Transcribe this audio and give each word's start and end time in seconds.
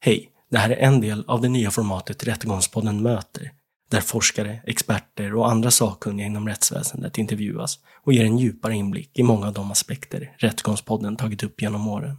Hej! 0.00 0.30
Det 0.50 0.58
här 0.58 0.70
är 0.70 0.76
en 0.76 1.00
del 1.00 1.24
av 1.26 1.40
det 1.40 1.48
nya 1.48 1.70
formatet 1.70 2.24
Rättegångspodden 2.24 3.02
Möter, 3.02 3.52
där 3.90 4.00
forskare, 4.00 4.60
experter 4.66 5.34
och 5.34 5.50
andra 5.50 5.70
sakkunniga 5.70 6.26
inom 6.26 6.48
rättsväsendet 6.48 7.18
intervjuas 7.18 7.78
och 8.04 8.12
ger 8.12 8.24
en 8.24 8.38
djupare 8.38 8.74
inblick 8.74 9.18
i 9.18 9.22
många 9.22 9.46
av 9.46 9.52
de 9.52 9.70
aspekter 9.70 10.36
Rättegångspodden 10.38 11.16
tagit 11.16 11.42
upp 11.42 11.62
genom 11.62 11.88
åren. 11.88 12.16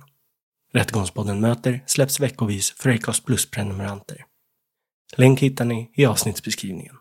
Rättegångspodden 0.74 1.40
Möter 1.40 1.84
släpps 1.86 2.20
veckovis 2.20 2.72
för 2.72 2.90
Acast 2.90 3.26
Plus-prenumeranter. 3.26 4.26
Länk 5.16 5.40
hittar 5.40 5.66
ni 5.66 5.92
i 5.96 6.06
avsnittsbeskrivningen. 6.06 6.96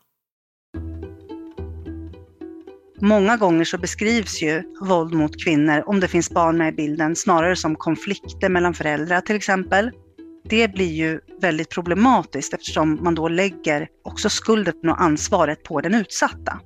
Många 3.00 3.36
gånger 3.36 3.64
så 3.64 3.78
beskrivs 3.78 4.42
ju 4.42 4.62
våld 4.80 5.14
mot 5.14 5.44
kvinnor, 5.44 5.82
om 5.86 6.00
det 6.00 6.08
finns 6.08 6.30
barn 6.30 6.58
med 6.58 6.68
i 6.68 6.76
bilden, 6.76 7.16
snarare 7.16 7.56
som 7.56 7.76
konflikter 7.76 8.48
mellan 8.48 8.74
föräldrar 8.74 9.20
till 9.20 9.36
exempel. 9.36 9.90
Det 10.48 10.68
blir 10.68 10.92
ju 10.92 11.20
väldigt 11.40 11.70
problematiskt 11.70 12.54
eftersom 12.54 12.98
man 13.02 13.14
då 13.14 13.28
lägger 13.28 13.88
också 14.04 14.30
skulden 14.30 14.90
och 14.90 15.02
ansvaret 15.02 15.62
på 15.62 15.80
den 15.80 15.94
utsatta. 15.94 16.60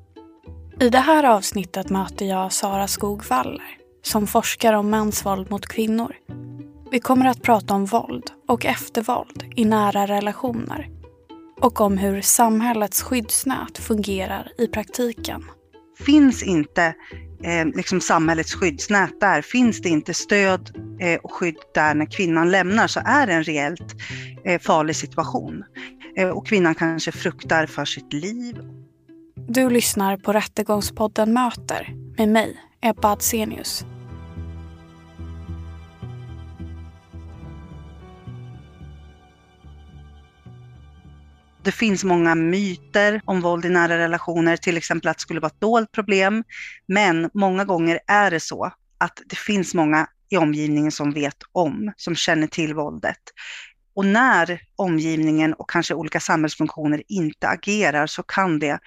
I 0.80 0.88
det 0.88 0.98
här 0.98 1.24
avsnittet 1.24 1.90
möter 1.90 2.26
jag 2.26 2.52
Sara 2.52 2.88
Skogvaller 2.88 3.78
som 4.02 4.26
forskar 4.26 4.72
om 4.72 4.90
mäns 4.90 5.26
våld 5.26 5.50
mot 5.50 5.66
kvinnor. 5.66 6.16
Vi 6.90 7.00
kommer 7.00 7.26
att 7.26 7.42
prata 7.42 7.74
om 7.74 7.86
våld 7.86 8.30
och 8.48 8.66
eftervåld 8.66 9.44
i 9.56 9.64
nära 9.64 10.06
relationer 10.06 10.88
och 11.60 11.80
om 11.80 11.98
hur 11.98 12.20
samhällets 12.20 13.02
skyddsnät 13.02 13.78
fungerar 13.78 14.52
i 14.58 14.66
praktiken. 14.66 15.44
Finns 15.98 16.42
inte 16.42 16.94
eh, 17.44 17.66
liksom 17.74 18.00
samhällets 18.00 18.54
skyddsnät 18.54 19.20
där, 19.20 19.42
finns 19.42 19.82
det 19.82 19.88
inte 19.88 20.14
stöd 20.14 20.70
och 21.22 21.32
skydd 21.32 21.56
där 21.74 21.94
när 21.94 22.06
kvinnan 22.06 22.50
lämnar 22.50 22.86
så 22.86 23.00
är 23.04 23.26
det 23.26 23.32
en 23.32 23.44
reellt 23.44 23.94
eh, 24.44 24.60
farlig 24.60 24.96
situation. 24.96 25.64
Eh, 26.16 26.28
och 26.28 26.46
kvinnan 26.46 26.74
kanske 26.74 27.12
fruktar 27.12 27.66
för 27.66 27.84
sitt 27.84 28.12
liv. 28.12 28.58
Du 29.48 29.70
lyssnar 29.70 30.16
på 30.16 30.32
Rättegångspodden 30.32 31.32
Möter 31.32 31.94
med 32.18 32.28
mig, 32.28 32.56
Ebba 32.80 33.12
Adsenius. 33.12 33.84
Det 41.64 41.72
finns 41.72 42.04
många 42.04 42.34
myter 42.34 43.22
om 43.24 43.40
våld 43.40 43.64
i 43.64 43.68
nära 43.68 43.98
relationer, 43.98 44.56
till 44.56 44.76
exempel 44.76 45.08
att 45.08 45.16
det 45.16 45.22
skulle 45.22 45.40
vara 45.40 45.50
ett 45.50 45.60
dolt 45.60 45.92
problem. 45.92 46.44
Men 46.86 47.30
många 47.34 47.64
gånger 47.64 48.00
är 48.06 48.30
det 48.30 48.40
så 48.40 48.72
att 48.98 49.22
det 49.26 49.36
finns 49.36 49.74
många 49.74 50.06
i 50.32 50.36
omgivningen 50.36 50.92
som 50.92 51.12
vet 51.12 51.36
om, 51.52 51.92
som 51.96 52.14
känner 52.14 52.46
till 52.46 52.74
våldet. 52.74 53.18
Och 53.94 54.06
när 54.06 54.60
omgivningen 54.76 55.52
och 55.54 55.70
kanske 55.70 55.94
olika 55.94 56.20
samhällsfunktioner 56.20 57.02
inte 57.08 57.48
agerar 57.48 58.06
så 58.06 58.22
kan 58.22 58.58
det 58.58 58.78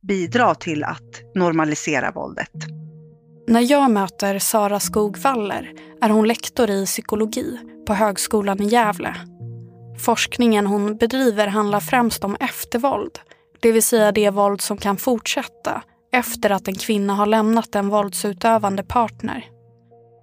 bidra 0.00 0.54
till 0.54 0.84
att 0.84 1.34
normalisera 1.34 2.10
våldet. 2.10 2.50
När 3.48 3.60
jag 3.60 3.90
möter 3.90 4.38
Sara 4.38 4.80
Skogvaller 4.80 5.72
är 6.02 6.08
hon 6.08 6.28
lektor 6.28 6.70
i 6.70 6.86
psykologi 6.86 7.58
på 7.86 7.94
Högskolan 7.94 8.62
i 8.62 8.66
Gävle 8.66 9.16
Forskningen 9.98 10.66
hon 10.66 10.96
bedriver 10.96 11.46
handlar 11.46 11.80
främst 11.80 12.24
om 12.24 12.36
eftervåld. 12.40 13.18
Det 13.60 13.72
vill 13.72 13.82
säga 13.82 14.12
det 14.12 14.30
våld 14.30 14.60
som 14.60 14.76
kan 14.76 14.96
fortsätta 14.96 15.82
efter 16.12 16.50
att 16.50 16.68
en 16.68 16.74
kvinna 16.74 17.14
har 17.14 17.26
lämnat 17.26 17.74
en 17.74 17.88
våldsutövande 17.88 18.82
partner. 18.82 19.53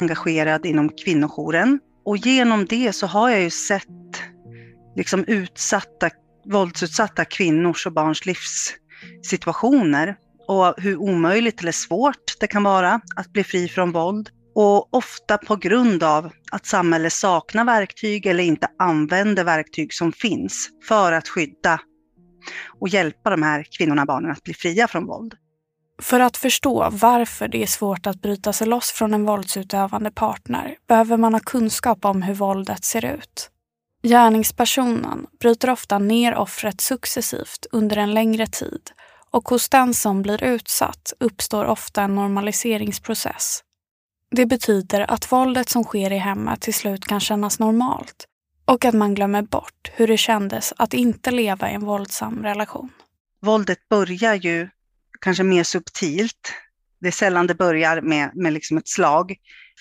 Engagerad 0.00 0.66
inom 0.66 0.88
kvinnojouren 0.88 1.80
och 2.04 2.16
genom 2.16 2.64
det 2.64 2.92
så 2.92 3.06
har 3.06 3.30
jag 3.30 3.40
ju 3.40 3.50
sett 3.50 3.86
liksom 4.96 5.24
utsatta, 5.24 6.10
våldsutsatta 6.44 7.24
kvinnors 7.24 7.86
och 7.86 7.92
barns 7.92 8.22
livssituationer 8.26 10.16
och 10.48 10.74
hur 10.76 10.96
omöjligt 10.96 11.60
eller 11.60 11.72
svårt 11.72 12.40
det 12.40 12.46
kan 12.46 12.62
vara 12.62 13.00
att 13.16 13.32
bli 13.32 13.44
fri 13.44 13.68
från 13.68 13.92
våld. 13.92 14.28
Och 14.54 14.94
ofta 14.94 15.38
på 15.38 15.56
grund 15.56 16.02
av 16.02 16.32
att 16.50 16.66
samhället 16.66 17.12
saknar 17.12 17.64
verktyg 17.64 18.26
eller 18.26 18.44
inte 18.44 18.68
använder 18.78 19.44
verktyg 19.44 19.94
som 19.94 20.12
finns 20.12 20.68
för 20.88 21.12
att 21.12 21.28
skydda 21.28 21.80
och 22.80 22.88
hjälpa 22.88 23.30
de 23.30 23.42
här 23.42 23.66
kvinnorna 23.78 24.02
och 24.02 24.06
barnen 24.06 24.30
att 24.30 24.42
bli 24.42 24.54
fria 24.54 24.88
från 24.88 25.06
våld. 25.06 25.34
För 26.00 26.20
att 26.20 26.36
förstå 26.36 26.88
varför 26.92 27.48
det 27.48 27.62
är 27.62 27.66
svårt 27.66 28.06
att 28.06 28.22
bryta 28.22 28.52
sig 28.52 28.66
loss 28.66 28.90
från 28.90 29.14
en 29.14 29.24
våldsutövande 29.24 30.10
partner 30.10 30.76
behöver 30.88 31.16
man 31.16 31.34
ha 31.34 31.40
kunskap 31.40 32.04
om 32.04 32.22
hur 32.22 32.34
våldet 32.34 32.84
ser 32.84 33.04
ut. 33.04 33.50
Gärningspersonen 34.02 35.26
bryter 35.40 35.70
ofta 35.70 35.98
ner 35.98 36.34
offret 36.34 36.80
successivt 36.80 37.66
under 37.72 37.96
en 37.96 38.14
längre 38.14 38.46
tid 38.46 38.90
och 39.30 39.48
hos 39.48 39.68
den 39.68 39.94
som 39.94 40.22
blir 40.22 40.44
utsatt 40.44 41.12
uppstår 41.20 41.64
ofta 41.64 42.02
en 42.02 42.14
normaliseringsprocess. 42.14 43.60
Det 44.30 44.46
betyder 44.46 45.10
att 45.10 45.32
våldet 45.32 45.68
som 45.68 45.84
sker 45.84 46.12
i 46.12 46.18
hemmet 46.18 46.60
till 46.60 46.74
slut 46.74 47.06
kan 47.06 47.20
kännas 47.20 47.58
normalt 47.58 48.26
och 48.64 48.84
att 48.84 48.94
man 48.94 49.14
glömmer 49.14 49.42
bort 49.42 49.90
hur 49.92 50.06
det 50.06 50.16
kändes 50.16 50.72
att 50.76 50.94
inte 50.94 51.30
leva 51.30 51.70
i 51.70 51.74
en 51.74 51.84
våldsam 51.84 52.42
relation. 52.42 52.92
Våldet 53.40 53.88
börjar 53.88 54.34
ju 54.34 54.68
kanske 55.20 55.42
mer 55.42 55.64
subtilt. 55.64 56.52
Det 57.00 57.08
är 57.08 57.12
sällan 57.12 57.46
det 57.46 57.54
börjar 57.54 58.00
med, 58.00 58.30
med 58.34 58.52
liksom 58.52 58.76
ett 58.76 58.88
slag. 58.88 59.36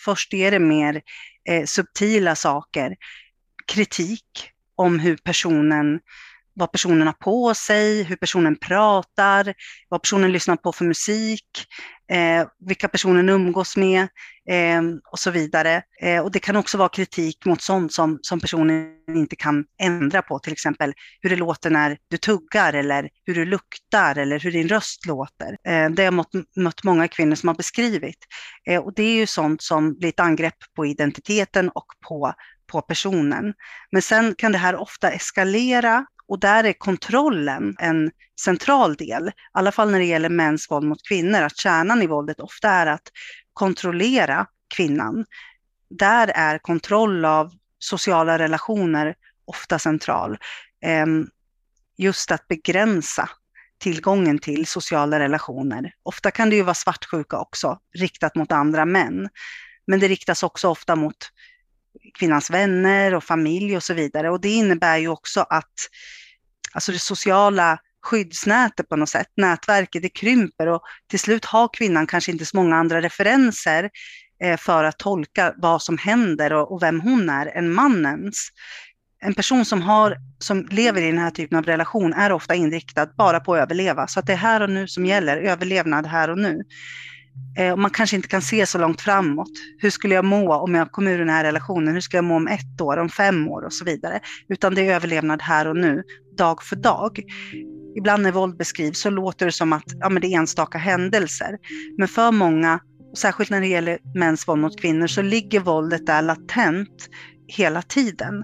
Först 0.06 0.34
är 0.34 0.52
det 0.52 0.60
mer 0.60 1.02
eh, 1.50 1.66
subtila 1.66 2.36
saker. 2.36 2.96
Kritik 3.66 4.52
om 4.76 5.00
hur 5.00 5.18
personen 5.18 6.00
vad 6.60 6.72
personen 6.72 7.08
har 7.08 7.14
på 7.14 7.54
sig, 7.54 8.04
hur 8.04 8.16
personen 8.16 8.56
pratar, 8.56 9.54
vad 9.90 10.02
personen 10.02 10.32
lyssnar 10.32 10.56
på 10.56 10.72
för 10.72 10.86
musik, 10.86 11.66
eh, 12.12 12.48
vilka 12.60 12.88
personen 12.88 13.30
umgås 13.30 13.78
med 13.78 14.02
eh, 14.50 14.82
och 15.12 15.20
så 15.20 15.32
vidare. 15.32 15.82
Eh, 16.02 16.22
och 16.22 16.32
det 16.32 16.40
kan 16.40 16.56
också 16.56 16.78
vara 16.78 16.90
kritik 16.90 17.46
mot 17.46 17.62
sånt 17.62 17.94
som, 17.94 18.20
som 18.22 18.40
personen 18.40 18.96
inte 19.16 19.36
kan 19.36 19.66
ändra 19.82 20.22
på, 20.22 20.40
till 20.40 20.54
exempel 20.54 20.94
hur 21.22 21.30
det 21.30 21.36
låter 21.36 21.70
när 21.70 21.98
du 22.10 22.18
tuggar 22.18 22.74
eller 22.74 23.10
hur 23.26 23.36
du 23.36 23.46
luktar 23.46 24.16
eller 24.16 24.40
hur 24.40 24.52
din 24.52 24.68
röst 24.68 25.06
låter. 25.06 25.52
Eh, 25.52 25.90
det 25.90 26.02
har 26.02 26.06
jag 26.06 26.14
mött, 26.14 26.34
mött 26.56 26.84
många 26.84 27.08
kvinnor 27.08 27.36
som 27.36 27.48
har 27.48 27.56
beskrivit. 27.56 28.20
Eh, 28.70 28.82
och 28.82 28.94
det 28.96 29.04
är 29.04 29.16
ju 29.16 29.26
sånt 29.26 29.62
som 29.62 30.00
blir 30.00 30.10
ett 30.10 30.20
angrepp 30.20 30.58
på 30.76 30.86
identiteten 30.86 31.70
och 31.70 31.88
på 32.08 32.34
på 32.70 32.82
personen. 32.82 33.54
Men 33.92 34.02
sen 34.02 34.36
kan 34.38 34.52
det 34.52 34.58
här 34.58 34.76
ofta 34.76 35.12
eskalera 35.12 36.06
och 36.30 36.40
där 36.40 36.64
är 36.64 36.74
kontrollen 36.74 37.76
en 37.80 38.12
central 38.42 38.96
del, 38.96 39.28
i 39.28 39.32
alla 39.52 39.72
fall 39.72 39.92
när 39.92 40.00
det 40.00 40.06
gäller 40.06 40.30
mäns 40.30 40.72
våld 40.72 40.86
mot 40.86 41.08
kvinnor, 41.08 41.42
att 41.42 41.58
kärnan 41.58 42.02
i 42.02 42.08
våldet 42.08 42.40
ofta 42.40 42.70
är 42.70 42.86
att 42.86 43.12
kontrollera 43.54 44.48
kvinnan. 44.76 45.26
Där 45.90 46.32
är 46.36 46.58
kontroll 46.58 47.26
av 47.26 47.52
sociala 47.80 48.40
relationer 48.40 49.16
ofta 49.46 49.80
central. 49.80 50.38
Ehm, 50.82 51.28
just 51.98 52.32
att 52.32 52.48
begränsa 52.48 53.30
tillgången 53.80 54.40
till 54.40 54.68
sociala 54.68 55.20
relationer. 55.20 55.94
Ofta 56.04 56.32
kan 56.32 56.50
det 56.50 56.56
ju 56.56 56.64
vara 56.64 56.74
svartsjuka 56.74 57.40
också, 57.40 57.80
riktat 57.98 58.36
mot 58.36 58.52
andra 58.52 58.86
män. 58.86 59.30
Men 59.88 60.00
det 60.00 60.08
riktas 60.08 60.44
också 60.44 60.68
ofta 60.68 60.96
mot 60.96 61.18
kvinnans 62.14 62.50
vänner 62.50 63.14
och 63.14 63.24
familj 63.24 63.78
och 63.78 63.84
så 63.84 63.94
vidare. 63.94 64.30
Och 64.30 64.42
det 64.42 64.50
innebär 64.50 64.98
ju 64.98 65.08
också 65.08 65.42
att 65.42 65.74
alltså 66.74 66.92
det 66.92 67.00
sociala 67.00 67.80
skyddsnätet 68.02 68.90
på 68.90 68.96
något 68.96 69.10
sätt, 69.10 69.28
nätverket, 69.38 70.02
det 70.02 70.10
krymper 70.10 70.68
och 70.68 70.82
till 71.10 71.20
slut 71.20 71.46
har 71.46 71.70
kvinnan 71.74 72.08
kanske 72.08 72.32
inte 72.32 72.46
så 72.46 72.58
många 72.58 72.76
andra 72.76 73.02
referenser 73.02 73.90
eh, 74.44 74.58
för 74.58 74.84
att 74.84 75.00
tolka 75.00 75.54
vad 75.58 75.82
som 75.82 75.98
händer 75.98 76.54
och, 76.54 76.72
och 76.72 76.84
vem 76.84 77.02
hon 77.02 77.30
är 77.30 77.46
än 77.46 77.74
mannens. 77.74 78.50
En 79.22 79.34
person 79.34 79.66
som, 79.66 79.82
har, 79.82 80.18
som 80.40 80.68
lever 80.72 81.02
i 81.02 81.06
den 81.06 81.20
här 81.20 81.32
typen 81.32 81.58
av 81.58 81.66
relation 81.66 82.14
är 82.14 82.32
ofta 82.32 82.56
inriktad 82.56 83.06
bara 83.18 83.40
på 83.40 83.54
att 83.54 83.62
överleva, 83.62 84.08
så 84.08 84.20
att 84.20 84.28
det 84.28 84.34
är 84.34 84.38
här 84.38 84.62
och 84.62 84.70
nu 84.70 84.88
som 84.88 85.06
gäller, 85.06 85.38
överlevnad 85.38 86.06
här 86.08 86.30
och 86.30 86.38
nu. 86.38 86.64
Eh, 87.58 87.72
och 87.72 87.80
man 87.80 87.92
kanske 87.92 88.16
inte 88.16 88.28
kan 88.28 88.42
se 88.42 88.66
så 88.66 88.78
långt 88.78 89.02
framåt. 89.02 89.52
Hur 89.78 89.90
skulle 89.90 90.16
jag 90.16 90.26
må 90.26 90.54
om 90.54 90.76
jag 90.76 90.92
kom 90.92 91.08
ur 91.08 91.20
den 91.20 91.30
här 91.30 91.44
relationen? 91.44 91.94
Hur 91.94 92.02
ska 92.02 92.18
jag 92.18 92.24
må 92.24 92.36
om 92.36 92.48
ett 92.48 92.82
år, 92.82 92.98
om 92.98 93.10
fem 93.10 93.48
år 93.48 93.66
och 93.66 93.74
så 93.74 93.86
vidare? 93.86 94.20
Utan 94.50 94.76
det 94.76 94.88
är 94.88 94.96
överlevnad 94.96 95.42
här 95.42 95.68
och 95.68 95.78
nu, 95.78 96.04
dag 96.38 96.64
för 96.64 96.76
dag. 96.76 97.20
Ibland 97.98 98.24
när 98.24 98.32
våld 98.32 98.58
beskrivs 98.58 99.02
så 99.02 99.10
låter 99.10 99.46
det 99.46 99.52
som 99.52 99.74
att 99.74 99.84
ja, 100.00 100.10
men 100.10 100.22
det 100.22 100.28
är 100.28 100.38
enstaka 100.38 100.78
händelser. 100.78 101.58
Men 101.98 102.08
för 102.08 102.32
många, 102.32 102.80
särskilt 103.18 103.50
när 103.50 103.62
det 103.62 103.68
gäller 103.68 104.00
mäns 104.16 104.48
våld 104.48 104.62
mot 104.62 104.82
kvinnor, 104.82 105.08
så 105.08 105.22
ligger 105.22 105.60
våldet 105.60 106.06
där 106.06 106.22
latent 106.22 107.10
hela 107.48 107.82
tiden. 107.82 108.44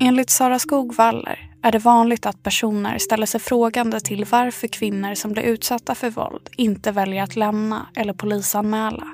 Enligt 0.00 0.30
Sara 0.30 0.58
Skogvaller 0.58 1.50
är 1.62 1.72
det 1.72 1.78
vanligt 1.78 2.26
att 2.26 2.42
personer 2.42 2.98
ställer 2.98 3.26
sig 3.26 3.40
frågande 3.40 4.00
till 4.00 4.24
varför 4.24 4.68
kvinnor 4.68 5.14
som 5.14 5.32
blir 5.32 5.42
utsatta 5.42 5.94
för 5.94 6.10
våld 6.10 6.48
inte 6.56 6.92
väljer 6.92 7.22
att 7.22 7.36
lämna 7.36 7.86
eller 7.96 8.12
polisanmäla. 8.12 9.06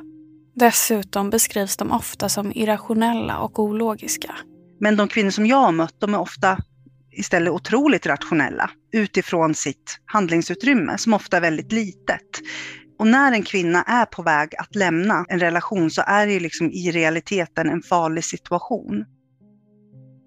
Dessutom 0.54 1.31
beskrivs 1.31 1.76
de 1.76 1.92
ofta 1.92 2.28
som 2.28 2.52
irrationella 2.52 3.38
och 3.38 3.58
ologiska. 3.58 4.34
Men 4.81 4.96
de 4.96 5.08
kvinnor 5.08 5.31
som 5.31 5.46
jag 5.46 5.56
har 5.56 5.72
mött, 5.72 6.00
de 6.00 6.14
är 6.14 6.20
ofta 6.20 6.58
istället 7.12 7.52
otroligt 7.52 8.06
rationella 8.06 8.70
utifrån 8.92 9.54
sitt 9.54 10.00
handlingsutrymme, 10.04 10.98
som 10.98 11.14
ofta 11.14 11.37
är 11.37 11.40
väldigt 11.40 11.72
litet. 11.72 12.40
Och 12.98 13.06
när 13.06 13.32
en 13.32 13.42
kvinna 13.42 13.82
är 13.82 14.04
på 14.04 14.22
väg 14.22 14.54
att 14.58 14.75
lämna 14.75 15.25
en 15.28 15.40
relation 15.40 15.90
så 15.90 16.02
är 16.06 16.26
det 16.26 16.32
ju 16.32 16.40
liksom 16.40 16.70
i 16.70 16.90
realiteten 16.90 17.69
en 17.69 17.82
farlig 17.82 18.25
situation. 18.25 19.04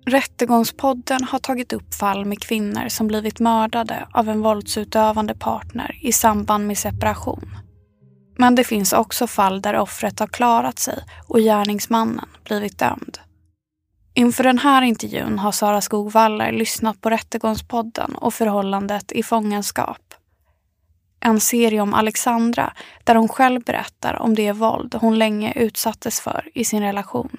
Rättegångspodden 0.08 1.24
har 1.24 1.40
tagit 1.40 1.74
upp 1.74 1.94
fall 1.94 2.26
med 2.26 2.42
kvinnor 2.42 2.88
som 2.90 3.08
blivit 3.08 3.40
mördade 3.40 4.08
av 4.14 4.30
en 4.30 4.42
våldsutövande 4.42 5.36
partner 5.36 6.00
i 6.02 6.12
samband 6.12 6.68
med 6.68 6.78
separation. 6.78 7.56
Men 8.38 8.56
det 8.56 8.64
finns 8.64 8.94
också 8.94 9.28
fall 9.28 9.62
där 9.62 9.78
offret 9.78 10.20
har 10.20 10.28
klarat 10.28 10.80
sig 10.80 11.04
och 11.28 11.40
gärningsmannen 11.40 12.26
blivit 12.44 12.80
dömd. 12.80 13.18
Inför 14.14 14.44
den 14.44 14.58
här 14.58 14.82
intervjun 14.82 15.40
har 15.40 15.52
Sara 15.52 15.82
Skogvaller 15.82 16.52
lyssnat 16.52 17.02
på 17.02 17.10
Rättegångspodden 17.10 18.16
och 18.16 18.34
förhållandet 18.34 19.12
i 19.12 19.24
fångenskap. 19.24 20.14
En 21.20 21.40
serie 21.40 21.82
om 21.82 21.94
Alexandra 21.94 22.74
där 23.04 23.16
hon 23.16 23.30
själv 23.30 23.64
berättar 23.64 24.22
om 24.22 24.36
det 24.36 24.52
våld 24.52 24.96
hon 24.96 25.18
länge 25.18 25.54
utsattes 25.56 26.20
för 26.20 26.50
i 26.54 26.66
sin 26.66 26.82
relation 26.82 27.38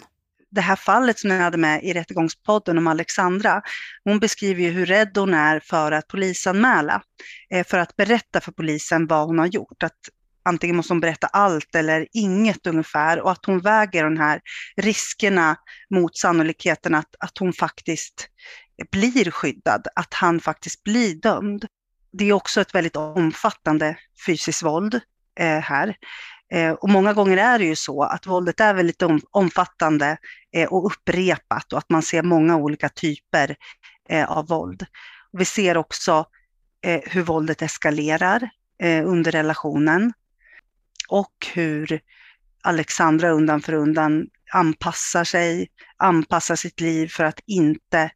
det 0.51 0.61
här 0.61 0.77
fallet 0.77 1.19
som 1.19 1.31
jag 1.31 1.41
hade 1.41 1.59
med 1.59 1.85
i 1.85 1.93
Rättegångspodden 1.93 2.79
om 2.79 2.87
Alexandra, 2.87 3.63
hon 4.05 4.19
beskriver 4.19 4.63
ju 4.63 4.71
hur 4.71 4.87
rädd 4.87 5.17
hon 5.17 5.35
är 5.35 5.61
för 5.61 5.93
att 5.93 6.09
polisanmäla, 6.09 7.03
eh, 7.51 7.67
för 7.67 7.79
att 7.79 7.97
berätta 7.97 8.41
för 8.41 8.53
polisen 8.53 9.07
vad 9.07 9.27
hon 9.27 9.39
har 9.39 9.47
gjort. 9.47 9.83
Att 9.83 9.99
antingen 10.43 10.77
måste 10.77 10.93
hon 10.93 11.01
berätta 11.01 11.27
allt 11.27 11.75
eller 11.75 12.07
inget 12.13 12.67
ungefär 12.67 13.21
och 13.21 13.31
att 13.31 13.47
hon 13.47 13.61
väger 13.61 14.05
de 14.05 14.17
här 14.17 14.41
riskerna 14.77 15.57
mot 15.91 16.17
sannolikheten 16.19 16.95
att, 16.95 17.15
att 17.19 17.39
hon 17.39 17.53
faktiskt 17.53 18.29
blir 18.91 19.31
skyddad, 19.31 19.87
att 19.95 20.15
han 20.15 20.41
faktiskt 20.41 20.83
blir 20.83 21.15
dömd. 21.15 21.67
Det 22.13 22.25
är 22.25 22.33
också 22.33 22.61
ett 22.61 22.75
väldigt 22.75 22.97
omfattande 22.97 23.97
fysiskt 24.27 24.63
våld 24.63 25.01
eh, 25.41 25.59
här. 25.59 25.97
Eh, 26.53 26.73
och 26.73 26.89
många 26.89 27.13
gånger 27.13 27.37
är 27.37 27.59
det 27.59 27.65
ju 27.65 27.77
så 27.77 28.03
att 28.03 28.27
våldet 28.27 28.61
är 28.61 28.75
väldigt 28.75 29.03
omfattande 29.31 30.17
eh, 30.53 30.73
och 30.73 30.87
upprepat 30.87 31.73
och 31.73 31.79
att 31.79 31.91
man 31.91 32.03
ser 32.03 32.23
många 32.23 32.57
olika 32.57 32.89
typer 32.89 33.57
eh, 34.09 34.31
av 34.31 34.47
våld. 34.47 34.87
Vi 35.33 35.45
ser 35.45 35.77
också 35.77 36.27
hur 37.03 37.23
våldet 37.23 37.63
eskalerar 37.63 38.51
under 39.05 39.33
relationen 39.33 40.13
och 41.09 41.47
hur 41.55 42.01
Alexandra 42.63 43.31
undan 43.31 43.61
för 43.61 43.73
undan 43.73 44.27
anpassar 44.53 45.25
sig, 45.25 45.69
anpassar 45.97 46.57
sitt 46.57 46.81
liv 46.81 47.09
för 47.09 47.25
att 47.25 47.41
inte 47.47 48.11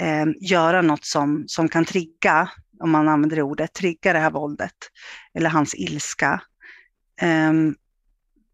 eh, 0.00 0.26
göra 0.40 0.82
något 0.82 1.04
som, 1.04 1.44
som 1.46 1.68
kan 1.68 1.84
trigga, 1.84 2.50
om 2.80 2.90
man 2.90 3.08
använder 3.08 3.36
det 3.36 3.42
ordet, 3.42 3.72
trigga 3.72 4.12
det 4.12 4.18
här 4.18 4.30
våldet 4.30 4.74
eller 5.34 5.50
hans 5.50 5.74
ilska 5.74 6.40
Um, 7.22 7.76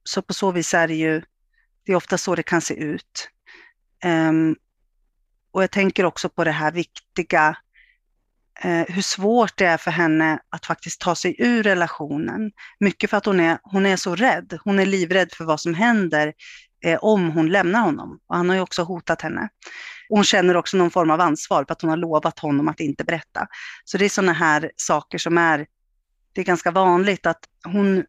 så 0.05 0.23
på 0.23 0.35
så 0.35 0.53
vis 0.53 0.75
är 0.75 0.89
det 0.89 0.95
ju, 0.95 1.23
det 1.87 1.93
är 1.93 1.97
ofta 1.97 2.19
så 2.19 2.35
det 2.35 2.43
kan 2.43 2.61
se 2.61 2.75
ut. 2.75 3.29
Um, 4.05 4.57
och 5.51 5.63
jag 5.63 5.71
tänker 5.71 6.05
också 6.05 6.29
på 6.29 6.45
det 6.45 6.51
här 6.51 6.73
viktiga, 6.73 7.57
uh, 8.65 8.85
hur 8.89 9.03
svårt 9.03 9.57
det 9.57 9.67
är 9.67 9.77
för 9.77 9.91
henne 9.91 10.39
att 10.51 10.67
faktiskt 10.67 11.01
ta 11.01 11.15
sig 11.15 11.37
ur 11.39 11.63
relationen. 11.63 12.53
Mycket 12.81 13.11
för 13.11 13.17
att 13.17 13.27
hon 13.27 13.41
är, 13.41 13.59
hon 13.63 13.87
är 13.87 13.97
så 13.97 14.15
rädd, 14.15 14.59
hon 14.65 14.79
är 14.79 14.87
livrädd 14.87 15.33
för 15.33 15.45
vad 15.45 15.61
som 15.61 15.75
händer 15.75 16.33
uh, 16.87 16.97
om 16.97 17.31
hon 17.31 17.49
lämnar 17.49 17.81
honom. 17.81 18.21
Och 18.27 18.37
han 18.37 18.49
har 18.49 18.57
ju 18.57 18.63
också 18.63 18.83
hotat 18.83 19.23
henne. 19.23 19.49
Och 20.11 20.17
hon 20.17 20.25
känner 20.25 20.57
också 20.57 20.77
någon 20.77 20.91
form 20.91 21.11
av 21.11 21.21
ansvar 21.21 21.65
för 21.65 21.73
att 21.73 21.81
hon 21.81 21.91
har 21.91 21.97
lovat 21.97 22.39
honom 22.39 22.69
att 22.69 22.81
inte 22.81 23.05
berätta. 23.05 23.47
Så 23.85 23.99
det 23.99 24.05
är 24.05 24.09
sådana 24.09 24.33
här 24.33 24.71
saker 24.77 25.19
som 25.19 25.39
är, 25.39 25.67
det 26.33 26.41
är 26.41 26.45
ganska 26.45 26.71
vanligt 26.71 27.27
att 27.27 27.49
hon 27.65 28.05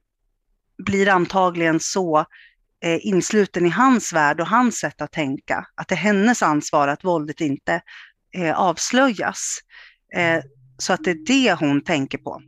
blir 0.77 1.09
antagligen 1.09 1.79
så 1.79 2.25
eh, 2.83 3.07
insluten 3.07 3.65
i 3.65 3.69
hans 3.69 4.13
värld 4.13 4.39
och 4.39 4.47
hans 4.47 4.75
sätt 4.77 5.01
att 5.01 5.11
tänka, 5.11 5.67
att 5.75 5.87
det 5.87 5.95
är 5.95 5.99
hennes 5.99 6.43
ansvar 6.43 6.87
att 6.87 7.03
våldet 7.03 7.41
inte 7.41 7.81
eh, 8.35 8.59
avslöjas. 8.59 9.59
Eh, 10.15 10.43
så 10.77 10.93
att 10.93 11.03
det 11.03 11.11
är 11.11 11.25
det 11.25 11.53
hon 11.53 11.81
tänker 11.81 12.17
på. 12.17 12.41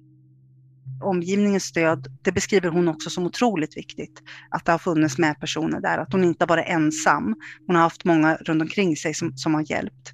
Omgivningens 1.03 1.63
stöd, 1.63 2.07
det 2.21 2.31
beskriver 2.31 2.69
hon 2.69 2.87
också 2.87 3.09
som 3.09 3.25
otroligt 3.25 3.77
viktigt. 3.77 4.21
Att 4.49 4.65
det 4.65 4.71
har 4.71 4.79
funnits 4.79 5.17
med 5.17 5.39
personer 5.39 5.81
där, 5.81 5.97
att 5.97 6.11
hon 6.11 6.23
inte 6.23 6.43
har 6.43 6.47
varit 6.47 6.67
ensam. 6.67 7.35
Hon 7.67 7.75
har 7.75 7.83
haft 7.83 8.05
många 8.05 8.35
runt 8.35 8.61
omkring 8.61 8.95
sig 8.95 9.13
som, 9.13 9.37
som 9.37 9.53
har 9.53 9.71
hjälpt. 9.71 10.13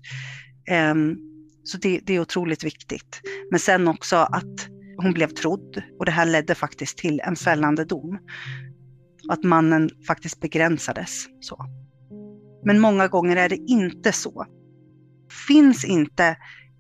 Ehm, 0.69 1.15
så 1.63 1.77
det, 1.77 1.99
det, 2.03 2.13
är 2.13 2.19
otroligt 2.19 2.63
viktigt. 2.63 3.21
Men 3.51 3.59
sen 3.59 3.87
också 3.87 4.15
att 4.15 4.67
hon 4.97 5.13
blev 5.13 5.27
trodd 5.27 5.81
och 5.99 6.05
det 6.05 6.11
här 6.11 6.25
ledde 6.25 6.55
faktiskt 6.55 6.97
till 6.97 7.19
en 7.19 7.35
fällande 7.35 7.85
dom. 7.85 8.19
Att 9.29 9.43
mannen 9.43 9.89
faktiskt 10.07 10.41
begränsades. 10.41 11.25
Så. 11.39 11.65
Men 12.65 12.79
många 12.79 13.07
gånger 13.07 13.35
är 13.35 13.49
det 13.49 13.55
inte 13.55 14.11
så. 14.11 14.45
Finns 15.47 15.85
inte 15.85 16.27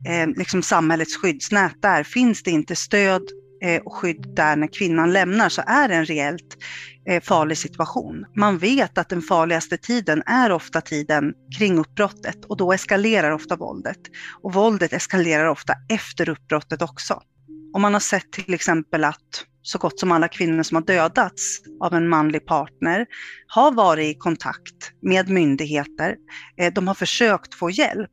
eh, 0.07 0.27
liksom 0.37 0.63
samhällets 0.63 1.17
skyddsnät 1.17 1.81
där, 1.81 2.03
finns 2.03 2.43
det 2.43 2.51
inte 2.51 2.75
stöd 2.75 3.21
eh, 3.63 3.81
och 3.81 3.93
skydd 3.93 4.35
där 4.35 4.55
när 4.55 4.67
kvinnan 4.67 5.13
lämnar 5.13 5.49
så 5.49 5.61
är 5.67 5.87
det 5.87 5.95
en 5.95 6.05
reellt 6.05 6.57
eh, 7.09 7.21
farlig 7.21 7.57
situation. 7.57 8.25
Man 8.35 8.57
vet 8.57 8.97
att 8.97 9.09
den 9.09 9.21
farligaste 9.21 9.77
tiden 9.77 10.23
är 10.25 10.51
ofta 10.51 10.81
tiden 10.81 11.33
kring 11.57 11.79
uppbrottet 11.79 12.45
och 12.45 12.57
då 12.57 12.73
eskalerar 12.73 13.31
ofta 13.31 13.55
våldet. 13.55 13.99
Och 14.41 14.53
våldet 14.53 14.93
eskalerar 14.93 15.45
ofta 15.45 15.73
efter 15.89 16.29
uppbrottet 16.29 16.81
också. 16.81 17.21
Om 17.73 17.81
man 17.81 17.93
har 17.93 17.99
sett 17.99 18.31
till 18.31 18.53
exempel 18.53 19.03
att 19.03 19.45
så 19.63 19.77
gott 19.77 19.99
som 19.99 20.11
alla 20.11 20.27
kvinnor 20.27 20.63
som 20.63 20.75
har 20.75 20.81
dödats 20.81 21.59
av 21.79 21.93
en 21.93 22.09
manlig 22.09 22.45
partner 22.45 23.05
har 23.47 23.71
varit 23.71 24.15
i 24.15 24.19
kontakt 24.19 24.91
med 25.01 25.29
myndigheter. 25.29 26.15
Eh, 26.57 26.73
de 26.73 26.87
har 26.87 26.95
försökt 26.95 27.53
få 27.53 27.69
hjälp. 27.69 28.11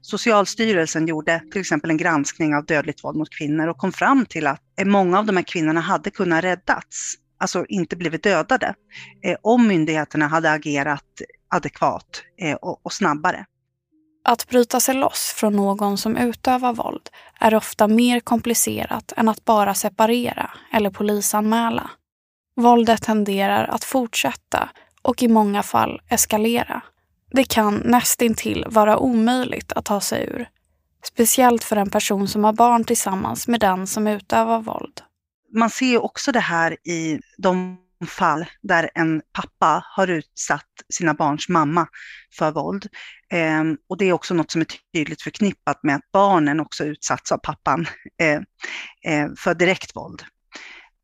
Socialstyrelsen 0.00 1.06
gjorde 1.06 1.42
till 1.52 1.60
exempel 1.60 1.90
en 1.90 1.96
granskning 1.96 2.54
av 2.54 2.64
dödligt 2.64 3.04
våld 3.04 3.18
mot 3.18 3.30
kvinnor 3.38 3.68
och 3.68 3.78
kom 3.78 3.92
fram 3.92 4.26
till 4.26 4.46
att 4.46 4.60
eh, 4.80 4.86
många 4.86 5.18
av 5.18 5.26
de 5.26 5.36
här 5.36 5.44
kvinnorna 5.44 5.80
hade 5.80 6.10
kunnat 6.10 6.44
räddats, 6.44 7.14
alltså 7.38 7.64
inte 7.68 7.96
blivit 7.96 8.22
dödade, 8.22 8.74
eh, 9.24 9.36
om 9.42 9.66
myndigheterna 9.68 10.26
hade 10.26 10.52
agerat 10.52 11.22
adekvat 11.48 12.22
och 12.60 12.92
snabbare. 12.92 13.46
Att 14.24 14.48
bryta 14.48 14.80
sig 14.80 14.94
loss 14.94 15.34
från 15.36 15.56
någon 15.56 15.98
som 15.98 16.16
utövar 16.16 16.72
våld 16.72 17.08
är 17.40 17.54
ofta 17.54 17.88
mer 17.88 18.20
komplicerat 18.20 19.12
än 19.16 19.28
att 19.28 19.44
bara 19.44 19.74
separera 19.74 20.50
eller 20.72 20.90
polisanmäla. 20.90 21.90
Våldet 22.56 23.02
tenderar 23.02 23.64
att 23.64 23.84
fortsätta 23.84 24.68
och 25.02 25.22
i 25.22 25.28
många 25.28 25.62
fall 25.62 26.00
eskalera. 26.08 26.82
Det 27.30 27.44
kan 27.44 27.74
nästintill 27.74 28.64
vara 28.68 28.98
omöjligt 28.98 29.72
att 29.72 29.84
ta 29.84 30.00
sig 30.00 30.24
ur. 30.24 30.48
Speciellt 31.04 31.64
för 31.64 31.76
en 31.76 31.90
person 31.90 32.28
som 32.28 32.44
har 32.44 32.52
barn 32.52 32.84
tillsammans 32.84 33.48
med 33.48 33.60
den 33.60 33.86
som 33.86 34.06
utövar 34.06 34.60
våld. 34.60 35.00
Man 35.54 35.70
ser 35.70 36.04
också 36.04 36.32
det 36.32 36.40
här 36.40 36.88
i 36.88 37.20
de 37.38 37.76
fall 38.06 38.44
där 38.62 38.90
en 38.94 39.22
pappa 39.32 39.84
har 39.96 40.08
utsatt 40.08 40.70
sina 40.92 41.14
barns 41.14 41.48
mamma 41.48 41.86
för 42.38 42.50
våld. 42.50 42.86
Eh, 43.32 43.62
och 43.88 43.98
det 43.98 44.04
är 44.04 44.12
också 44.12 44.34
något 44.34 44.50
som 44.50 44.60
är 44.60 44.66
tydligt 44.94 45.22
förknippat 45.22 45.82
med 45.82 45.96
att 45.96 46.12
barnen 46.12 46.60
också 46.60 46.84
utsatts 46.84 47.32
av 47.32 47.38
pappan 47.38 47.86
eh, 48.20 48.40
eh, 49.12 49.28
för 49.38 49.54
direkt 49.54 49.96
våld. 49.96 50.22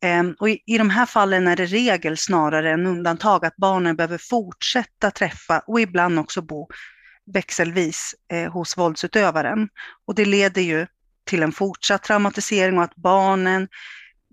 Ehm, 0.02 0.34
och 0.38 0.50
i, 0.50 0.62
i 0.66 0.78
de 0.78 0.90
här 0.90 1.06
fallen 1.06 1.48
är 1.48 1.56
det 1.56 1.66
regel 1.66 2.16
snarare 2.16 2.72
än 2.72 2.86
undantag 2.86 3.44
att 3.44 3.56
barnen 3.56 3.96
behöver 3.96 4.18
fortsätta 4.18 5.10
träffa 5.10 5.62
och 5.66 5.80
ibland 5.80 6.18
också 6.18 6.42
bo 6.42 6.68
växelvis 7.32 8.14
eh, 8.32 8.52
hos 8.52 8.76
våldsutövaren. 8.76 9.68
Och 10.06 10.14
det 10.14 10.24
leder 10.24 10.62
ju 10.62 10.86
till 11.24 11.42
en 11.42 11.52
fortsatt 11.52 12.02
traumatisering 12.02 12.78
och 12.78 12.84
att 12.84 12.96
barnen 12.96 13.68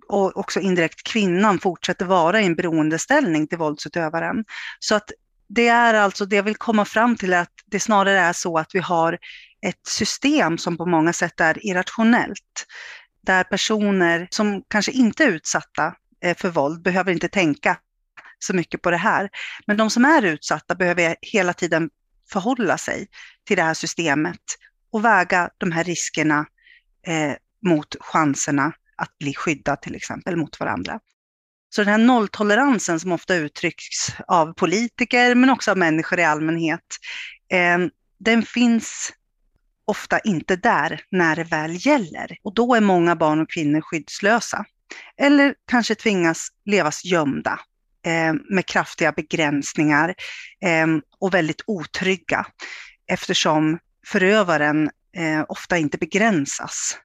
och 0.07 0.37
också 0.37 0.59
indirekt 0.59 1.03
kvinnan 1.03 1.59
fortsätter 1.59 2.05
vara 2.05 2.41
i 2.41 2.45
en 2.45 2.55
beroendeställning 2.55 3.47
till 3.47 3.57
våldsutövaren. 3.57 4.45
Så 4.79 4.95
att 4.95 5.11
det 5.47 5.67
är 5.67 5.93
alltså, 5.93 6.25
det 6.25 6.35
jag 6.35 6.43
vill 6.43 6.55
komma 6.55 6.85
fram 6.85 7.15
till 7.15 7.33
är 7.33 7.41
att 7.41 7.53
det 7.65 7.79
snarare 7.79 8.19
är 8.19 8.33
så 8.33 8.57
att 8.57 8.75
vi 8.75 8.79
har 8.79 9.17
ett 9.61 9.87
system 9.87 10.57
som 10.57 10.77
på 10.77 10.85
många 10.85 11.13
sätt 11.13 11.39
är 11.39 11.65
irrationellt. 11.65 12.65
Där 13.25 13.43
personer 13.43 14.27
som 14.31 14.63
kanske 14.67 14.91
inte 14.91 15.23
är 15.23 15.27
utsatta 15.27 15.93
eh, 16.23 16.37
för 16.37 16.49
våld 16.49 16.81
behöver 16.81 17.11
inte 17.11 17.27
tänka 17.27 17.77
så 18.39 18.53
mycket 18.53 18.81
på 18.81 18.91
det 18.91 18.97
här. 18.97 19.29
Men 19.67 19.77
de 19.77 19.89
som 19.89 20.05
är 20.05 20.21
utsatta 20.21 20.75
behöver 20.75 21.15
hela 21.21 21.53
tiden 21.53 21.89
förhålla 22.31 22.77
sig 22.77 23.07
till 23.47 23.57
det 23.57 23.63
här 23.63 23.73
systemet 23.73 24.41
och 24.91 25.05
väga 25.05 25.49
de 25.57 25.71
här 25.71 25.83
riskerna 25.83 26.45
eh, 27.07 27.33
mot 27.65 27.95
chanserna 27.99 28.73
att 28.97 29.17
bli 29.17 29.33
skyddad 29.33 29.81
till 29.81 29.95
exempel 29.95 30.35
mot 30.35 30.59
varandra. 30.59 30.99
Så 31.69 31.81
den 31.81 31.91
här 31.91 31.97
nolltoleransen 31.97 32.99
som 32.99 33.11
ofta 33.11 33.35
uttrycks 33.35 34.09
av 34.27 34.53
politiker 34.53 35.35
men 35.35 35.49
också 35.49 35.71
av 35.71 35.77
människor 35.77 36.19
i 36.19 36.23
allmänhet, 36.23 36.85
eh, 37.51 37.77
den 38.19 38.43
finns 38.43 39.13
ofta 39.85 40.19
inte 40.19 40.55
där 40.55 41.01
när 41.11 41.35
det 41.35 41.43
väl 41.43 41.85
gäller. 41.85 42.37
Och 42.43 42.53
då 42.53 42.75
är 42.75 42.81
många 42.81 43.15
barn 43.15 43.41
och 43.41 43.49
kvinnor 43.49 43.81
skyddslösa. 43.81 44.65
Eller 45.17 45.55
kanske 45.67 45.95
tvingas 45.95 46.47
levas 46.65 47.05
gömda 47.05 47.59
eh, 48.05 48.33
med 48.49 48.65
kraftiga 48.65 49.11
begränsningar 49.11 50.15
eh, 50.61 50.87
och 51.19 51.33
väldigt 51.33 51.61
otrygga 51.67 52.45
eftersom 53.07 53.79
förövaren 54.07 54.89
eh, 55.17 55.45
ofta 55.47 55.77
inte 55.77 55.97
begränsas 55.97 56.97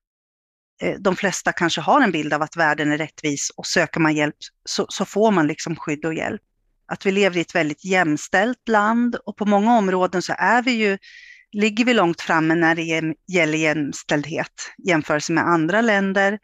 Eh, 0.81 0.95
de 0.99 1.17
flesta 1.17 1.53
kanske 1.53 1.81
har 1.81 2.01
en 2.01 2.13
bild 2.13 2.33
av 2.33 2.43
att 2.43 2.57
världen 2.57 2.93
är 2.93 2.99
rättvis 2.99 3.51
och 3.57 3.67
söker 3.67 4.01
man 4.01 4.15
hjälp 4.15 4.37
så, 4.65 4.87
så, 4.89 5.05
får 5.05 5.31
man 5.31 5.47
liksom 5.47 5.77
skydd 5.77 6.05
och 6.05 6.15
hjälp. 6.15 6.43
Att 6.87 7.07
vi 7.07 7.13
lever 7.13 7.37
i 7.37 7.41
ett 7.41 7.55
väldigt 7.55 7.85
jämställt 7.85 8.69
land 8.69 9.15
och 9.15 9.37
på 9.37 9.45
många 9.45 9.79
områden 9.79 10.23
så 10.23 10.35
är 10.39 10.63
vi 10.63 10.71
ju, 10.71 10.99
ligger 11.53 11.85
vi 11.85 11.95
långt 11.95 12.21
framme 12.21 12.55
när 12.55 12.75
det 12.75 13.13
gäller 13.29 13.59
jämställdhet 13.59 14.73
jämfört 14.79 15.29
med 15.29 15.47
andra 15.47 15.81
länder. 15.81 16.39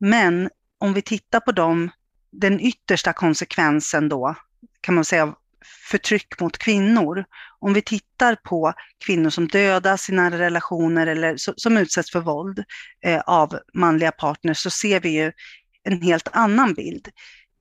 Men 0.00 0.50
om 0.78 0.94
vi 0.94 1.02
tittar 1.02 1.40
på 1.40 1.52
dem, 1.52 1.90
den 2.30 2.60
yttersta 2.60 3.12
konsekvensen 3.12 4.08
då, 4.08 4.34
kan 4.80 4.94
man 4.94 5.04
säga, 5.04 5.34
förtryck 5.90 6.40
mot 6.40 6.58
kvinnor. 6.58 7.24
Om 7.58 7.74
vi 7.74 7.82
tittar 7.82 8.34
på 8.34 8.72
kvinnor 9.06 9.30
som 9.30 9.48
dödas 9.48 10.10
i 10.10 10.12
nära 10.12 10.38
relationer 10.38 11.06
eller 11.06 11.34
som 11.36 11.76
utsätts 11.76 12.12
för 12.12 12.20
våld 12.20 12.64
eh, 13.04 13.20
av 13.20 13.58
manliga 13.74 14.12
partners 14.12 14.58
så 14.58 14.70
ser 14.70 15.00
vi 15.00 15.08
ju 15.08 15.32
en 15.84 16.02
helt 16.02 16.28
annan 16.32 16.74
bild. 16.74 17.08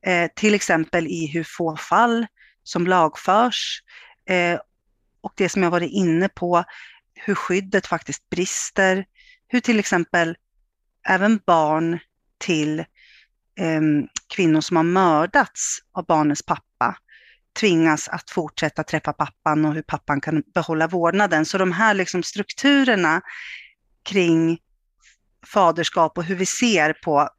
Eh, 0.06 0.30
till 0.36 0.56
exempel 0.56 1.08
i 1.08 1.28
hur 1.28 1.44
få 1.44 1.78
fall 1.78 2.28
som 2.64 2.88
lagförs 2.88 3.82
eh, 4.30 4.60
och 5.22 5.34
det 5.36 5.50
som 5.50 5.64
jag 5.64 5.72
varit 5.72 5.92
inne 5.92 6.30
på, 6.30 6.64
hur 7.16 7.36
skyddet 7.36 7.88
faktiskt 7.88 8.30
brister, 8.30 9.06
hur 9.48 9.60
till 9.60 9.80
exempel 9.80 10.38
även 11.08 11.40
barn 11.46 12.00
till 12.38 12.86
ehm, 13.60 14.08
kvinnor 14.36 14.62
som 14.62 14.78
har 14.78 14.84
mördats 14.84 15.80
av 15.92 16.06
barnens 16.06 16.44
pappa 16.44 16.98
tvingas 17.60 18.08
att 18.08 18.30
fortsätta 18.30 18.84
träffa 18.84 19.14
pappan 19.14 19.66
och 19.66 19.74
hur 19.74 19.82
pappan 19.82 20.22
kan 20.22 20.44
behålla 20.54 20.88
vårdnaden. 20.88 21.46
Så 21.46 21.58
de 21.58 21.72
här 21.72 21.94
liksom 21.94 22.24
strukturerna 22.24 23.22
kring 24.04 24.60
faderskap 25.54 26.18
och 26.18 26.24
hur 26.24 26.36
vi 26.36 26.46
ser 26.46 26.94
på 26.94 27.30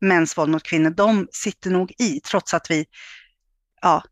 mäns 0.00 0.38
våld 0.38 0.50
mot 0.50 0.62
kvinnor, 0.62 0.90
de 0.90 1.28
sitter 1.32 1.70
nog 1.70 1.92
i, 1.98 2.20
trots 2.20 2.54
att 2.54 2.70
vi 2.70 2.86
ja, 3.82 4.02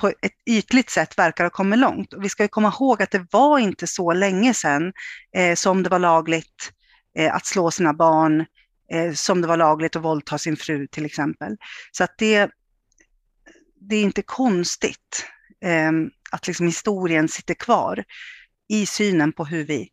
på 0.00 0.08
ett 0.08 0.32
ytligt 0.46 0.90
sätt 0.90 1.18
verkar 1.18 1.44
ha 1.44 1.50
kommit 1.50 1.78
långt. 1.78 2.12
Och 2.12 2.24
vi 2.24 2.28
ska 2.28 2.48
komma 2.48 2.68
ihåg 2.68 3.02
att 3.02 3.10
det 3.10 3.26
var 3.30 3.58
inte 3.58 3.86
så 3.86 4.12
länge 4.12 4.54
sedan 4.54 4.92
eh, 5.36 5.54
som 5.54 5.82
det 5.82 5.90
var 5.90 5.98
lagligt 5.98 6.72
eh, 7.18 7.34
att 7.34 7.46
slå 7.46 7.70
sina 7.70 7.94
barn, 7.94 8.46
eh, 8.92 9.12
som 9.12 9.40
det 9.40 9.48
var 9.48 9.56
lagligt 9.56 9.96
att 9.96 10.02
våldta 10.02 10.38
sin 10.38 10.56
fru 10.56 10.86
till 10.86 11.04
exempel. 11.04 11.56
Så 11.92 12.04
att 12.04 12.14
det, 12.18 12.50
det 13.88 13.96
är 13.96 14.02
inte 14.02 14.22
konstigt 14.22 15.26
eh, 15.64 15.92
att 16.30 16.46
liksom 16.46 16.66
historien 16.66 17.28
sitter 17.28 17.54
kvar 17.54 18.04
i 18.68 18.86
synen 18.86 19.32
på 19.32 19.44
hur 19.44 19.64
vi 19.64 19.88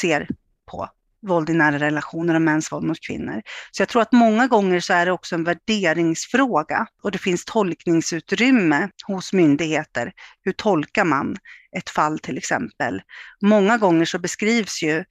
ser 0.00 0.28
på 0.70 0.88
våld 1.22 1.50
i 1.50 1.54
nära 1.54 1.78
relationer 1.78 2.34
och 2.34 2.42
mäns 2.42 2.72
våld 2.72 2.86
mot 2.86 3.00
kvinnor. 3.00 3.42
Så 3.70 3.82
jag 3.82 3.88
tror 3.88 4.02
att 4.02 4.12
många 4.12 4.46
gånger 4.46 4.80
så 4.80 4.92
är 4.92 5.06
det 5.06 5.12
också 5.12 5.34
en 5.34 5.44
värderingsfråga 5.44 6.86
och 7.02 7.10
det 7.10 7.18
finns 7.18 7.44
tolkningsutrymme 7.44 8.88
hos 9.06 9.32
myndigheter. 9.32 10.12
Hur 10.42 10.52
tolkar 10.52 11.04
man 11.04 11.36
ett 11.76 11.90
fall 11.90 12.18
till 12.18 12.38
exempel? 12.38 13.02
Många 13.42 13.78
gånger 13.78 14.04
så 14.04 14.18
beskrivs 14.18 14.82
ju 14.82 15.04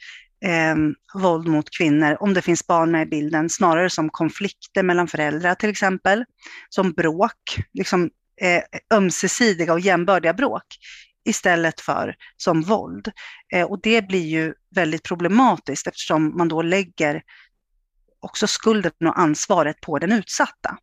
eh, 0.46 0.75
våld 1.13 1.48
mot 1.48 1.69
kvinnor, 1.77 2.17
om 2.19 2.34
det 2.34 2.41
finns 2.41 2.67
barn 2.67 2.91
med 2.91 3.08
i 3.08 3.10
bilden, 3.10 3.50
snarare 3.50 3.89
som 3.89 4.10
konflikter 4.10 4.84
mellan 4.84 5.08
föräldrar 5.08 5.55
till 5.55 5.69
exempel, 5.69 6.25
som 6.69 6.91
bråk, 6.91 7.60
liksom 7.74 8.10
eh, 8.41 8.63
ömsesidiga 8.93 9.74
och 9.74 9.79
jämbördiga 9.79 10.34
bråk 10.34 10.65
istället 11.25 11.81
för 11.81 12.15
som 12.38 12.62
våld. 12.62 13.12
Eh, 13.53 13.65
och 13.65 13.81
det 13.81 14.08
blir 14.08 14.25
ju 14.25 14.53
väldigt 14.75 15.03
problematiskt 15.03 15.88
eftersom 15.88 16.38
man 16.38 16.48
då 16.48 16.62
lägger 16.62 17.22
också 18.19 18.48
skulden 18.48 19.08
och 19.08 19.19
ansvaret 19.19 19.81
på 19.81 20.00
den 20.00 20.12
utsatta. 20.12 20.77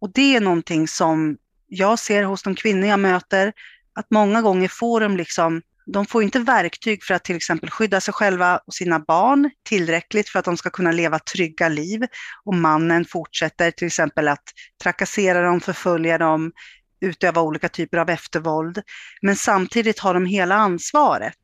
Och 0.00 0.12
det 0.12 0.36
är 0.36 0.40
någonting 0.40 0.88
som 0.88 1.36
jag 1.66 1.98
ser 1.98 2.22
hos 2.22 2.42
de 2.42 2.54
kvinnor 2.54 2.88
jag 2.88 3.00
möter, 3.00 3.52
att 3.94 4.06
många 4.10 4.42
gånger 4.42 4.68
får 4.68 5.00
de 5.00 5.16
liksom 5.16 5.62
de 5.92 6.06
får 6.06 6.22
inte 6.22 6.38
verktyg 6.38 7.04
för 7.04 7.14
att 7.14 7.24
till 7.24 7.36
exempel 7.36 7.70
skydda 7.70 8.00
sig 8.00 8.14
själva 8.14 8.60
och 8.66 8.74
sina 8.74 8.98
barn 8.98 9.50
tillräckligt 9.62 10.28
för 10.28 10.38
att 10.38 10.44
de 10.44 10.56
ska 10.56 10.70
kunna 10.70 10.92
leva 10.92 11.18
trygga 11.18 11.68
liv. 11.68 12.02
Och 12.44 12.54
mannen 12.54 13.04
fortsätter 13.04 13.70
till 13.70 13.86
exempel 13.86 14.28
att 14.28 14.44
trakassera 14.82 15.42
dem, 15.42 15.60
förfölja 15.60 16.18
dem, 16.18 16.52
utöva 17.00 17.40
olika 17.42 17.68
typer 17.68 17.98
av 17.98 18.10
eftervåld. 18.10 18.82
Men 19.22 19.36
samtidigt 19.36 19.98
har 19.98 20.14
de 20.14 20.26
hela 20.26 20.54
ansvaret 20.54 21.34